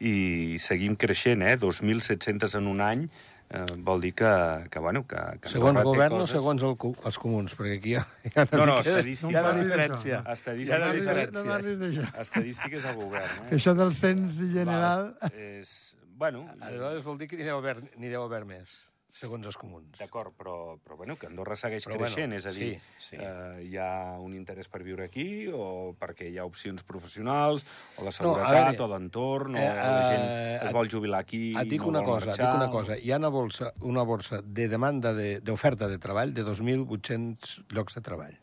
i 0.00 0.56
seguim 0.62 0.94
creixent, 0.96 1.42
eh? 1.42 1.58
2.700 1.60 2.54
en 2.56 2.66
un 2.70 2.80
any, 2.80 3.02
eh, 3.50 3.64
vol 3.78 4.00
dir 4.00 4.12
que, 4.14 4.30
que 4.70 4.78
bueno, 4.78 5.04
que, 5.06 5.18
que 5.42 5.48
Segons 5.52 5.82
govern 5.82 6.14
o 6.14 6.18
coses- 6.20 6.30
segons 6.36 6.62
el, 6.62 6.76
els 7.10 7.18
comuns? 7.18 7.54
Perquè 7.58 7.78
aquí 7.78 7.92
hi 7.92 7.96
ha, 8.00 8.04
hi 8.24 8.32
ha 8.36 8.46
No, 8.52 8.66
no, 8.66 8.78
estadística- 8.80 9.30
hi 9.32 9.36
ha 9.36 9.42
una 9.44 9.52
No 9.52 9.64
diferència. 9.64 10.22
Estadística, 10.32 10.76
Hi 10.76 10.80
ha 10.80 10.84
una 10.84 10.86
No 10.86 10.92
no 10.92 11.00
diferència. 11.00 11.44
parlis 11.52 11.78
d'això. 11.84 12.08
Estadística 12.26 12.76
és 12.76 12.84
el 12.84 12.96
govern, 12.96 13.38
Que 13.48 13.54
eh? 13.54 13.58
això 13.60 13.74
del 13.74 13.94
cens 13.94 14.38
general... 14.52 15.16
És, 15.34 15.74
bueno, 16.20 16.46
Aleshores 16.60 17.04
vol 17.04 17.18
dir 17.18 17.28
que 17.28 17.36
n'hi 17.40 17.44
deu 17.48 17.58
haver, 17.58 17.78
deu 18.12 18.22
haver 18.26 18.44
més. 18.44 18.68
Segons 19.12 19.46
els 19.46 19.56
comuns. 19.58 19.98
D'acord, 19.98 20.32
però, 20.38 20.76
però 20.78 20.96
bueno, 20.96 21.16
que 21.18 21.26
Andorra 21.26 21.56
segueix 21.58 21.84
Però 21.84 21.96
creixent, 21.98 22.30
bueno, 22.30 22.36
és 22.38 22.46
a 22.46 22.52
dir, 22.54 22.68
sí, 22.96 23.10
sí. 23.10 23.16
Eh, 23.18 23.64
hi 23.66 23.76
ha 23.76 24.18
un 24.22 24.34
interès 24.34 24.68
per 24.70 24.82
viure 24.86 25.04
aquí 25.08 25.48
o 25.52 25.94
perquè 25.98 26.28
hi 26.30 26.38
ha 26.38 26.44
opcions 26.46 26.82
professionals 26.86 27.64
o 27.96 28.04
de 28.04 28.06
No, 28.06 28.12
seguretat 28.12 28.54
veure, 28.54 28.82
o 28.84 28.88
d'entorn 28.92 29.54
o 29.54 29.58
eh, 29.58 29.74
la 29.74 30.04
gent 30.08 30.26
eh, 30.28 30.60
es 30.66 30.72
vol 30.72 30.88
jubilar 30.92 31.20
aquí 31.24 31.54
Et 31.58 31.68
dic 31.68 31.80
no 31.82 31.88
una 31.88 32.02
cosa, 32.06 32.30
et 32.30 32.38
marxar, 32.38 32.46
dic 32.46 32.54
una 32.60 32.68
o- 32.68 32.76
cosa. 32.78 32.96
Hi 32.98 33.10
ha 33.12 33.18
una 33.18 33.28
borsa, 33.34 33.72
una 33.80 34.02
borsa 34.02 34.40
de 34.42 34.68
demanda 34.68 35.12
de- 35.12 35.40
d'oferta 35.40 35.86
de, 35.88 35.98
de 35.98 36.04
treball 36.06 36.32
de 36.34 36.44
2.800 36.44 37.64
llocs 37.74 37.94
de 37.98 38.00
treball. 38.06 38.38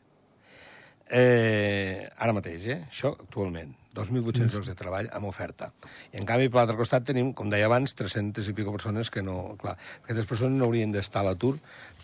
Eh, 1.10 2.04
ara 2.20 2.34
mateix, 2.36 2.66
eh? 2.68 2.82
Això 2.90 3.14
actualment. 3.16 3.72
2.800 3.98 4.54
llocs 4.56 4.70
de 4.72 4.76
treball 4.78 5.10
amb 5.18 5.30
oferta. 5.30 5.72
I, 6.12 6.20
en 6.22 6.28
canvi, 6.30 6.52
per 6.52 6.62
l'altre 6.62 6.78
costat 6.80 7.08
tenim, 7.10 7.34
com 7.38 7.50
deia 7.54 7.68
abans, 7.70 7.96
300 7.98 8.52
i 8.52 8.56
pico 8.58 8.76
persones 8.76 9.12
que 9.14 9.26
no... 9.26 9.58
Clar, 9.62 9.76
aquestes 10.04 10.30
persones 10.30 10.58
no 10.60 10.70
haurien 10.70 10.94
d'estar 10.94 11.26
a 11.26 11.32
l'atur 11.32 11.56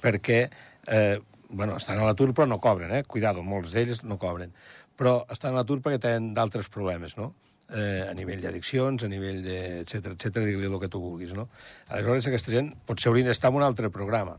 perquè, 0.03 0.41
eh, 0.89 1.21
bueno, 1.49 1.77
estan 1.77 2.01
a 2.01 2.10
l'atur 2.10 2.34
però 2.34 2.49
no 2.49 2.60
cobren, 2.63 2.91
eh? 2.97 3.06
Cuidado, 3.08 3.45
molts 3.45 3.77
d'ells 3.77 4.03
no 4.10 4.19
cobren. 4.21 4.51
Però 4.99 5.21
estan 5.32 5.53
a 5.53 5.62
l'atur 5.62 5.79
perquè 5.86 6.01
tenen 6.01 6.34
d'altres 6.38 6.69
problemes, 6.73 7.17
no? 7.17 7.32
eh, 7.73 8.06
a 8.10 8.13
nivell 8.13 8.41
d'addiccions, 8.43 9.03
a 9.03 9.10
nivell 9.10 9.41
de... 9.45 9.58
etcètera, 9.84 10.17
etcètera, 10.17 10.45
digue-li 10.47 10.69
el 10.69 10.79
que 10.82 10.91
tu 10.91 11.01
vulguis, 11.01 11.34
no? 11.38 11.47
Aleshores, 11.89 12.27
aquesta 12.29 12.53
gent 12.53 12.71
potser 12.88 13.12
haurien 13.12 13.29
d'estar 13.29 13.51
en 13.53 13.60
un 13.62 13.65
altre 13.65 13.89
programa. 13.93 14.38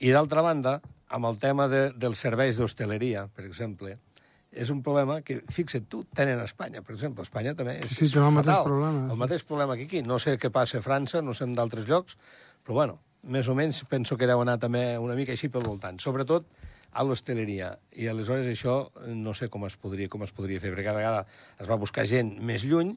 I, 0.00 0.10
d'altra 0.10 0.42
banda, 0.44 0.78
amb 1.14 1.30
el 1.30 1.38
tema 1.42 1.68
de, 1.70 1.86
dels 1.96 2.20
serveis 2.26 2.58
d'hostaleria, 2.58 3.28
per 3.34 3.46
exemple, 3.46 3.98
és 4.54 4.70
un 4.70 4.82
problema 4.86 5.18
que, 5.26 5.40
fixa't 5.52 5.88
tu, 5.90 6.04
tenen 6.14 6.38
a 6.40 6.44
Espanya. 6.48 6.82
Per 6.86 6.94
exemple, 6.94 7.22
a 7.24 7.28
Espanya 7.28 7.54
també 7.58 7.78
és, 7.82 7.90
Sí, 7.90 8.04
és 8.06 8.12
tenen 8.14 8.28
el 8.30 8.36
mateix 8.38 8.54
fatal. 8.56 8.68
problema, 8.70 9.04
El 9.08 9.16
sí. 9.16 9.22
mateix 9.24 9.44
problema 9.48 9.76
que 9.76 9.84
aquí. 9.88 10.02
No 10.06 10.18
sé 10.22 10.36
què 10.38 10.50
passa 10.54 10.78
a 10.78 10.84
França, 10.84 11.22
no 11.22 11.34
sé 11.34 11.44
en 11.44 11.54
d'altres 11.58 11.88
llocs, 11.90 12.16
però, 12.64 12.74
bueno, 12.82 13.00
més 13.24 13.48
o 13.48 13.54
menys 13.56 13.82
penso 13.88 14.16
que 14.20 14.26
deu 14.28 14.40
anar 14.44 14.58
també 14.60 14.96
una 15.00 15.14
mica 15.18 15.32
així 15.32 15.48
pel 15.48 15.64
voltant. 15.66 15.98
Sobretot 16.00 16.46
a 16.94 17.02
l'hostaleria. 17.02 17.72
I 17.98 18.06
aleshores 18.06 18.46
això 18.46 18.90
eh, 19.02 19.10
no 19.14 19.32
sé 19.34 19.48
com 19.50 19.64
es 19.66 19.74
podria, 19.76 20.08
com 20.08 20.22
es 20.22 20.30
podria 20.32 20.60
fer, 20.62 20.70
perquè 20.70 20.84
cada 20.86 20.98
vegada 21.00 21.26
es 21.58 21.66
va 21.70 21.74
buscar 21.80 22.04
gent 22.06 22.36
més 22.40 22.62
lluny 22.64 22.92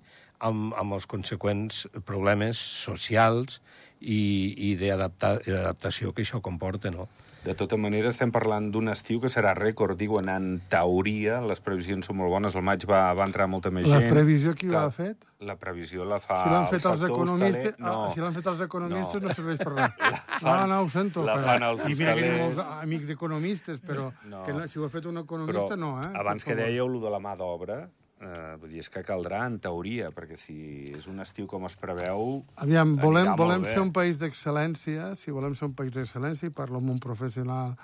amb, 0.46 0.76
amb 0.78 0.94
els 0.94 1.08
conseqüents 1.10 1.88
problemes 2.06 2.60
socials 2.62 3.58
i, 4.00 4.54
i 4.70 4.76
d'adaptació 4.78 6.14
que 6.14 6.22
això 6.22 6.42
comporta, 6.46 6.92
no? 6.94 7.08
De 7.46 7.54
tota 7.56 7.78
manera, 7.80 8.10
estem 8.12 8.32
parlant 8.34 8.66
d'un 8.74 8.90
estiu 8.92 9.22
que 9.24 9.30
serà 9.32 9.54
rècord, 9.56 9.96
diuen, 9.96 10.28
en 10.28 10.48
teoria, 10.68 11.38
les 11.48 11.62
previsions 11.64 12.06
són 12.10 12.18
molt 12.20 12.30
bones, 12.34 12.56
el 12.60 12.64
maig 12.66 12.84
va, 12.90 13.14
va 13.16 13.24
entrar 13.30 13.46
molta 13.48 13.72
més 13.72 13.86
La 13.88 14.02
gent. 14.02 14.10
previsió 14.12 14.52
qui 14.54 14.68
que 14.68 14.76
ho 14.76 14.80
ha 14.82 14.92
fet? 14.92 15.24
La 15.48 15.56
previsió 15.56 16.04
la 16.04 16.18
fa 16.20 16.42
Si 16.44 16.50
l'han 16.50 16.66
el 16.66 16.68
fet 16.74 16.86
els 16.90 17.00
sector 17.00 17.14
economistes, 17.14 17.76
hostaler. 17.78 17.94
ah, 17.94 18.10
si 18.12 18.20
l'han 18.20 18.34
fet 18.36 18.48
els 18.52 18.62
economistes 18.66 19.22
No. 19.22 19.28
no, 19.30 19.34
serveix 19.38 19.58
per 19.62 19.74
res. 19.78 20.42
No, 20.44 20.68
no, 20.68 20.82
ho 20.82 20.90
sento. 20.90 21.24
la 21.24 21.36
però... 21.38 21.46
fan 21.54 21.64
els 21.70 21.86
I 21.88 21.96
mira 22.02 22.16
que 22.18 22.22
tenim 22.26 22.42
molts 22.44 22.60
amics 22.82 23.08
d'economistes, 23.08 23.80
però 23.86 24.10
No. 24.26 24.44
que 24.44 24.54
no, 24.58 24.68
si 24.68 24.80
ho 24.80 24.86
ha 24.86 24.90
fet 24.90 25.06
un 25.06 25.16
Però 25.16 25.24
economista, 25.24 25.78
no, 25.78 26.02
eh? 26.04 26.12
abans 26.20 26.44
que 26.44 26.56
dèieu, 26.58 26.88
lo 26.90 27.00
de 27.00 27.10
la 27.14 27.20
mà 27.24 27.38
d'obra, 27.38 27.88
eh, 28.22 28.56
vull 28.60 28.74
dir, 28.74 28.82
és 28.84 28.90
que 28.94 29.04
caldrà 29.06 29.44
en 29.48 29.58
teoria, 29.64 30.12
perquè 30.16 30.38
si 30.40 30.58
és 30.96 31.08
un 31.12 31.22
estiu 31.24 31.48
com 31.50 31.68
es 31.70 31.78
preveu... 31.80 32.42
Aviam, 32.64 32.96
volem, 33.02 33.34
volem 33.40 33.66
bé. 33.66 33.74
ser 33.74 33.84
un 33.84 33.94
país 33.96 34.22
d'excel·lència, 34.22 35.14
si 35.20 35.34
volem 35.36 35.56
ser 35.58 35.70
un 35.70 35.76
país 35.78 35.94
d'excel·lència, 35.96 36.50
i 36.50 36.56
parlo 36.56 36.82
amb 36.82 36.96
un 36.96 37.02
professional 37.04 37.76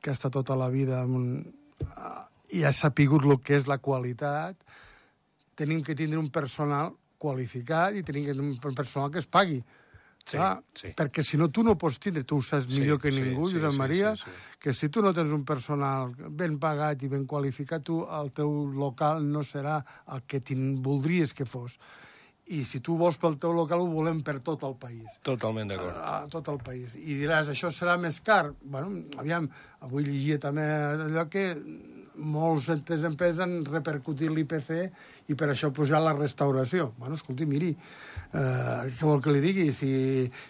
que 0.00 0.10
ha 0.10 0.16
estat 0.16 0.34
tota 0.36 0.56
la 0.58 0.68
vida 0.70 1.00
amb 1.02 1.16
un, 1.18 1.28
uh, 1.86 2.20
i 2.54 2.62
ha 2.64 2.72
sapigut 2.76 3.24
el 3.26 3.40
que 3.42 3.56
és 3.58 3.66
la 3.66 3.80
qualitat, 3.82 4.58
tenim 5.58 5.82
que 5.82 5.96
tindre 5.98 6.20
un 6.20 6.30
personal 6.30 6.94
qualificat 7.18 7.96
i 7.96 8.04
tenim 8.06 8.26
que 8.26 8.36
tindre 8.36 8.52
un 8.52 8.76
personal 8.76 9.10
que 9.10 9.22
es 9.22 9.26
pagui. 9.26 9.62
Sí, 10.26 10.34
Clar, 10.34 10.56
sí. 10.74 10.88
Perquè 10.98 11.22
si 11.22 11.38
no, 11.38 11.46
tu 11.54 11.62
no 11.62 11.76
pots 11.78 12.00
tindre, 12.02 12.24
tu 12.26 12.40
ho 12.40 12.42
saps 12.42 12.64
Sí, 12.66 12.80
millor 12.80 12.98
que 12.98 13.12
sí, 13.12 13.20
ningú, 13.22 13.46
sí, 13.46 13.54
Josep 13.60 13.70
sí, 13.70 13.78
Maria, 13.78 14.16
sí, 14.16 14.24
sí. 14.26 14.56
que 14.58 14.72
si 14.74 14.88
tu 14.90 15.00
no 15.04 15.12
tens 15.14 15.30
un 15.30 15.44
personal 15.46 16.10
ben 16.34 16.56
pagat 16.58 17.04
i 17.06 17.10
ben 17.12 17.28
qualificat, 17.30 17.84
tu, 17.86 18.00
el 18.02 18.32
teu 18.34 18.50
local 18.74 19.22
no 19.22 19.44
serà 19.46 19.78
el 20.10 20.24
que 20.26 20.42
voldries 20.82 21.32
que 21.32 21.46
fos. 21.46 21.78
I 22.46 22.64
si 22.64 22.78
tu 22.80 22.96
vols 22.98 23.18
pel 23.18 23.38
teu 23.42 23.52
local, 23.54 23.80
ho 23.82 23.86
volem 23.90 24.20
per 24.22 24.38
tot 24.42 24.62
el 24.66 24.74
país 24.78 25.06
Totalment 25.22 25.66
d'acord. 25.70 25.94
a 25.98 26.26
tot 26.30 26.46
el 26.48 26.58
país. 26.58 26.94
I 26.94 27.14
diràs, 27.22 27.48
això 27.50 27.70
serà 27.70 27.96
més 27.98 28.20
car? 28.20 28.52
Bueno, 28.62 29.02
aviam, 29.18 29.48
avui 29.80 30.04
llegia 30.06 30.38
també 30.38 30.62
allò 30.62 31.28
que 31.30 31.52
molts 32.16 32.68
entes 32.72 33.04
empreses 33.04 33.40
han 33.44 33.58
repercutit 33.66 34.30
l'IPC 34.32 34.70
i 35.30 35.36
per 35.38 35.50
això 35.52 35.70
pujar 35.74 36.00
la 36.02 36.14
restauració. 36.16 36.90
Bueno, 36.98 37.16
escolti, 37.18 37.46
miri, 37.48 37.72
eh, 37.72 38.86
què 38.88 39.02
vol 39.02 39.20
que 39.22 39.34
li 39.34 39.42
digui? 39.44 39.66
Si, 39.76 39.90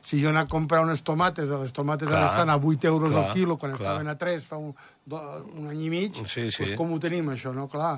si 0.05 0.21
jo 0.23 0.31
anar 0.31 0.47
a 0.47 0.51
comprar 0.51 0.83
unes 0.85 1.03
tomates, 1.07 1.51
les 1.51 1.75
tomates 1.77 2.09
Clar, 2.09 2.21
ara 2.21 2.31
estan 2.33 2.53
a 2.53 2.57
8 2.57 2.89
euros 2.93 3.11
clar, 3.11 3.25
al 3.25 3.35
quilo, 3.35 3.59
quan 3.59 3.75
clar. 3.75 3.83
estaven 3.83 4.13
a 4.13 4.17
3 4.19 4.47
fa 4.47 4.61
un, 4.63 4.73
do, 5.05 5.21
un 5.57 5.69
any 5.73 5.87
i 5.89 5.91
mig, 5.93 6.23
Sí, 6.27 6.51
sí. 6.51 6.65
Doncs 6.65 6.77
com 6.79 6.93
ho 6.95 7.01
tenim, 7.03 7.31
això, 7.35 7.55
no? 7.57 7.69
Clar, 7.73 7.97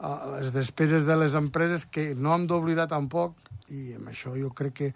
eh, 0.00 0.16
les 0.38 0.52
despeses 0.54 1.06
de 1.08 1.16
les 1.16 1.34
empreses 1.38 1.86
que 1.86 2.14
no 2.14 2.34
hem 2.34 2.46
d'oblidar 2.50 2.88
tampoc, 2.92 3.36
i 3.72 3.96
amb 3.98 4.12
això 4.12 4.36
jo 4.38 4.52
crec 4.54 4.76
que 4.82 4.92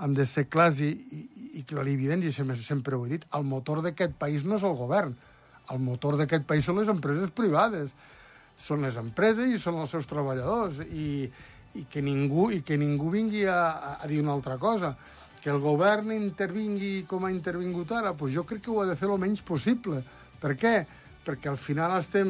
hem 0.00 0.14
de 0.16 0.24
ser 0.26 0.46
clars 0.48 0.80
i, 0.80 0.90
i, 0.90 1.50
i 1.60 1.64
clarividents, 1.68 2.26
i 2.26 2.32
sempre, 2.32 2.56
sempre 2.56 2.96
ho 2.96 3.06
he 3.06 3.16
dit, 3.16 3.26
el 3.36 3.44
motor 3.44 3.82
d'aquest 3.84 4.16
país 4.20 4.46
no 4.48 4.56
és 4.56 4.64
el 4.64 4.76
govern, 4.76 5.14
el 5.74 5.80
motor 5.82 6.18
d'aquest 6.18 6.46
país 6.48 6.66
són 6.66 6.80
les 6.80 6.90
empreses 6.92 7.30
privades, 7.36 7.94
són 8.60 8.84
les 8.84 8.98
empreses 9.00 9.48
i 9.48 9.58
són 9.58 9.80
els 9.80 9.94
seus 9.94 10.08
treballadors, 10.10 10.82
i, 10.90 11.24
i, 11.74 11.86
que, 11.90 12.02
ningú, 12.04 12.50
i 12.52 12.60
que 12.66 12.78
ningú 12.80 13.10
vingui 13.14 13.46
a, 13.48 13.60
a, 13.72 13.92
a 14.04 14.10
dir 14.10 14.20
una 14.22 14.34
altra 14.36 14.58
cosa. 14.58 14.94
Que 15.40 15.48
el 15.48 15.60
govern 15.62 16.12
intervingui 16.12 17.06
com 17.08 17.24
ha 17.24 17.32
intervingut 17.32 17.94
ara, 17.96 18.12
doncs 18.12 18.34
jo 18.34 18.44
crec 18.44 18.66
que 18.66 18.74
ho 18.74 18.82
ha 18.82 18.88
de 18.90 18.96
fer 18.98 19.08
el 19.08 19.20
menys 19.22 19.40
possible. 19.46 20.02
Per 20.40 20.52
què? 20.60 20.74
Perquè 21.24 21.48
al 21.52 21.60
final 21.60 21.96
estem... 21.98 22.28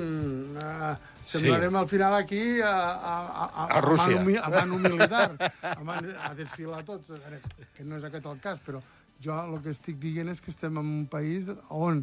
Eh, 0.55 0.95
semblarem 1.31 1.77
al 1.79 1.87
final 1.91 2.15
aquí 2.19 2.61
a, 2.63 2.71
a, 2.71 3.17
a, 3.47 3.67
A 3.67 3.83
Rússia. 3.83 4.19
A 4.43 4.47
a 4.47 4.51
manu 4.55 4.79
militar, 4.83 5.35
a, 5.63 5.77
man, 5.87 6.09
a 6.27 6.33
desfilar 6.35 6.83
tots, 6.87 7.11
a 7.15 7.39
que 7.77 7.87
no 7.87 7.99
és 7.99 8.07
aquest 8.07 8.27
el 8.27 8.41
cas, 8.43 8.63
però 8.67 8.81
jo 9.23 9.37
el 9.37 9.61
que 9.63 9.71
estic 9.75 10.01
dient 10.03 10.31
és 10.33 10.41
que 10.43 10.51
estem 10.51 10.79
en 10.81 10.91
un 11.03 11.07
país 11.11 11.51
on 11.69 12.03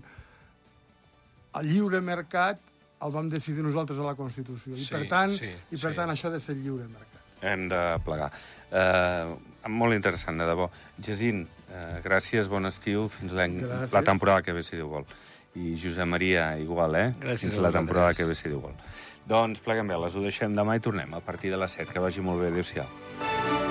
el 1.59 1.69
lliure 1.73 2.01
mercat 2.01 2.59
el 3.05 3.13
vam 3.13 3.29
decidir 3.29 3.63
nosaltres 3.65 3.99
a 3.99 4.05
la 4.07 4.15
Constitució. 4.17 4.73
I 4.73 4.83
Sí, 4.85 4.89
per 4.93 5.03
tant, 5.09 5.35
sí, 5.37 5.45
i 5.45 5.77
per 5.77 5.91
sí. 5.91 5.95
tant 5.99 6.09
això 6.09 6.29
ha 6.29 6.33
de 6.33 6.39
ser 6.41 6.55
lliure 6.57 6.87
mercat. 6.89 7.21
Hem 7.45 7.67
de 7.69 7.81
plegar. 8.05 8.31
Eh, 8.71 9.35
molt 9.69 9.93
interessant, 9.93 10.39
de 10.39 10.47
debò. 10.49 10.69
Jacint, 10.97 11.43
eh, 11.69 11.99
gràcies, 12.03 12.49
bon 12.49 12.65
estiu, 12.65 13.07
fins 13.09 13.33
la 13.37 14.03
temporada 14.03 14.41
que 14.41 14.53
ve, 14.53 14.63
si 14.63 14.75
Déu 14.75 14.89
vol. 14.89 15.05
I 15.57 15.75
Josep 15.77 16.05
Maria, 16.05 16.57
igual, 16.57 16.95
eh? 16.95 17.13
Gràcies 17.19 17.47
fins 17.51 17.57
a 17.57 17.61
la 17.61 17.71
temporada 17.71 18.13
que 18.13 18.25
ve, 18.25 18.35
si 18.35 18.49
Déu 18.49 18.61
vol. 18.61 18.73
Doncs 19.27 19.61
pleguem 19.61 19.87
veles, 19.87 20.15
ho 20.15 20.21
deixem 20.21 20.55
demà 20.55 20.77
i 20.77 20.79
tornem 20.79 21.13
a 21.13 21.19
partir 21.21 21.51
de 21.51 21.57
les 21.57 21.71
7. 21.71 21.91
Que 21.93 21.99
vagi 21.99 22.21
molt 22.21 22.41
bé, 22.41 22.47
adéu-siau. 22.47 23.66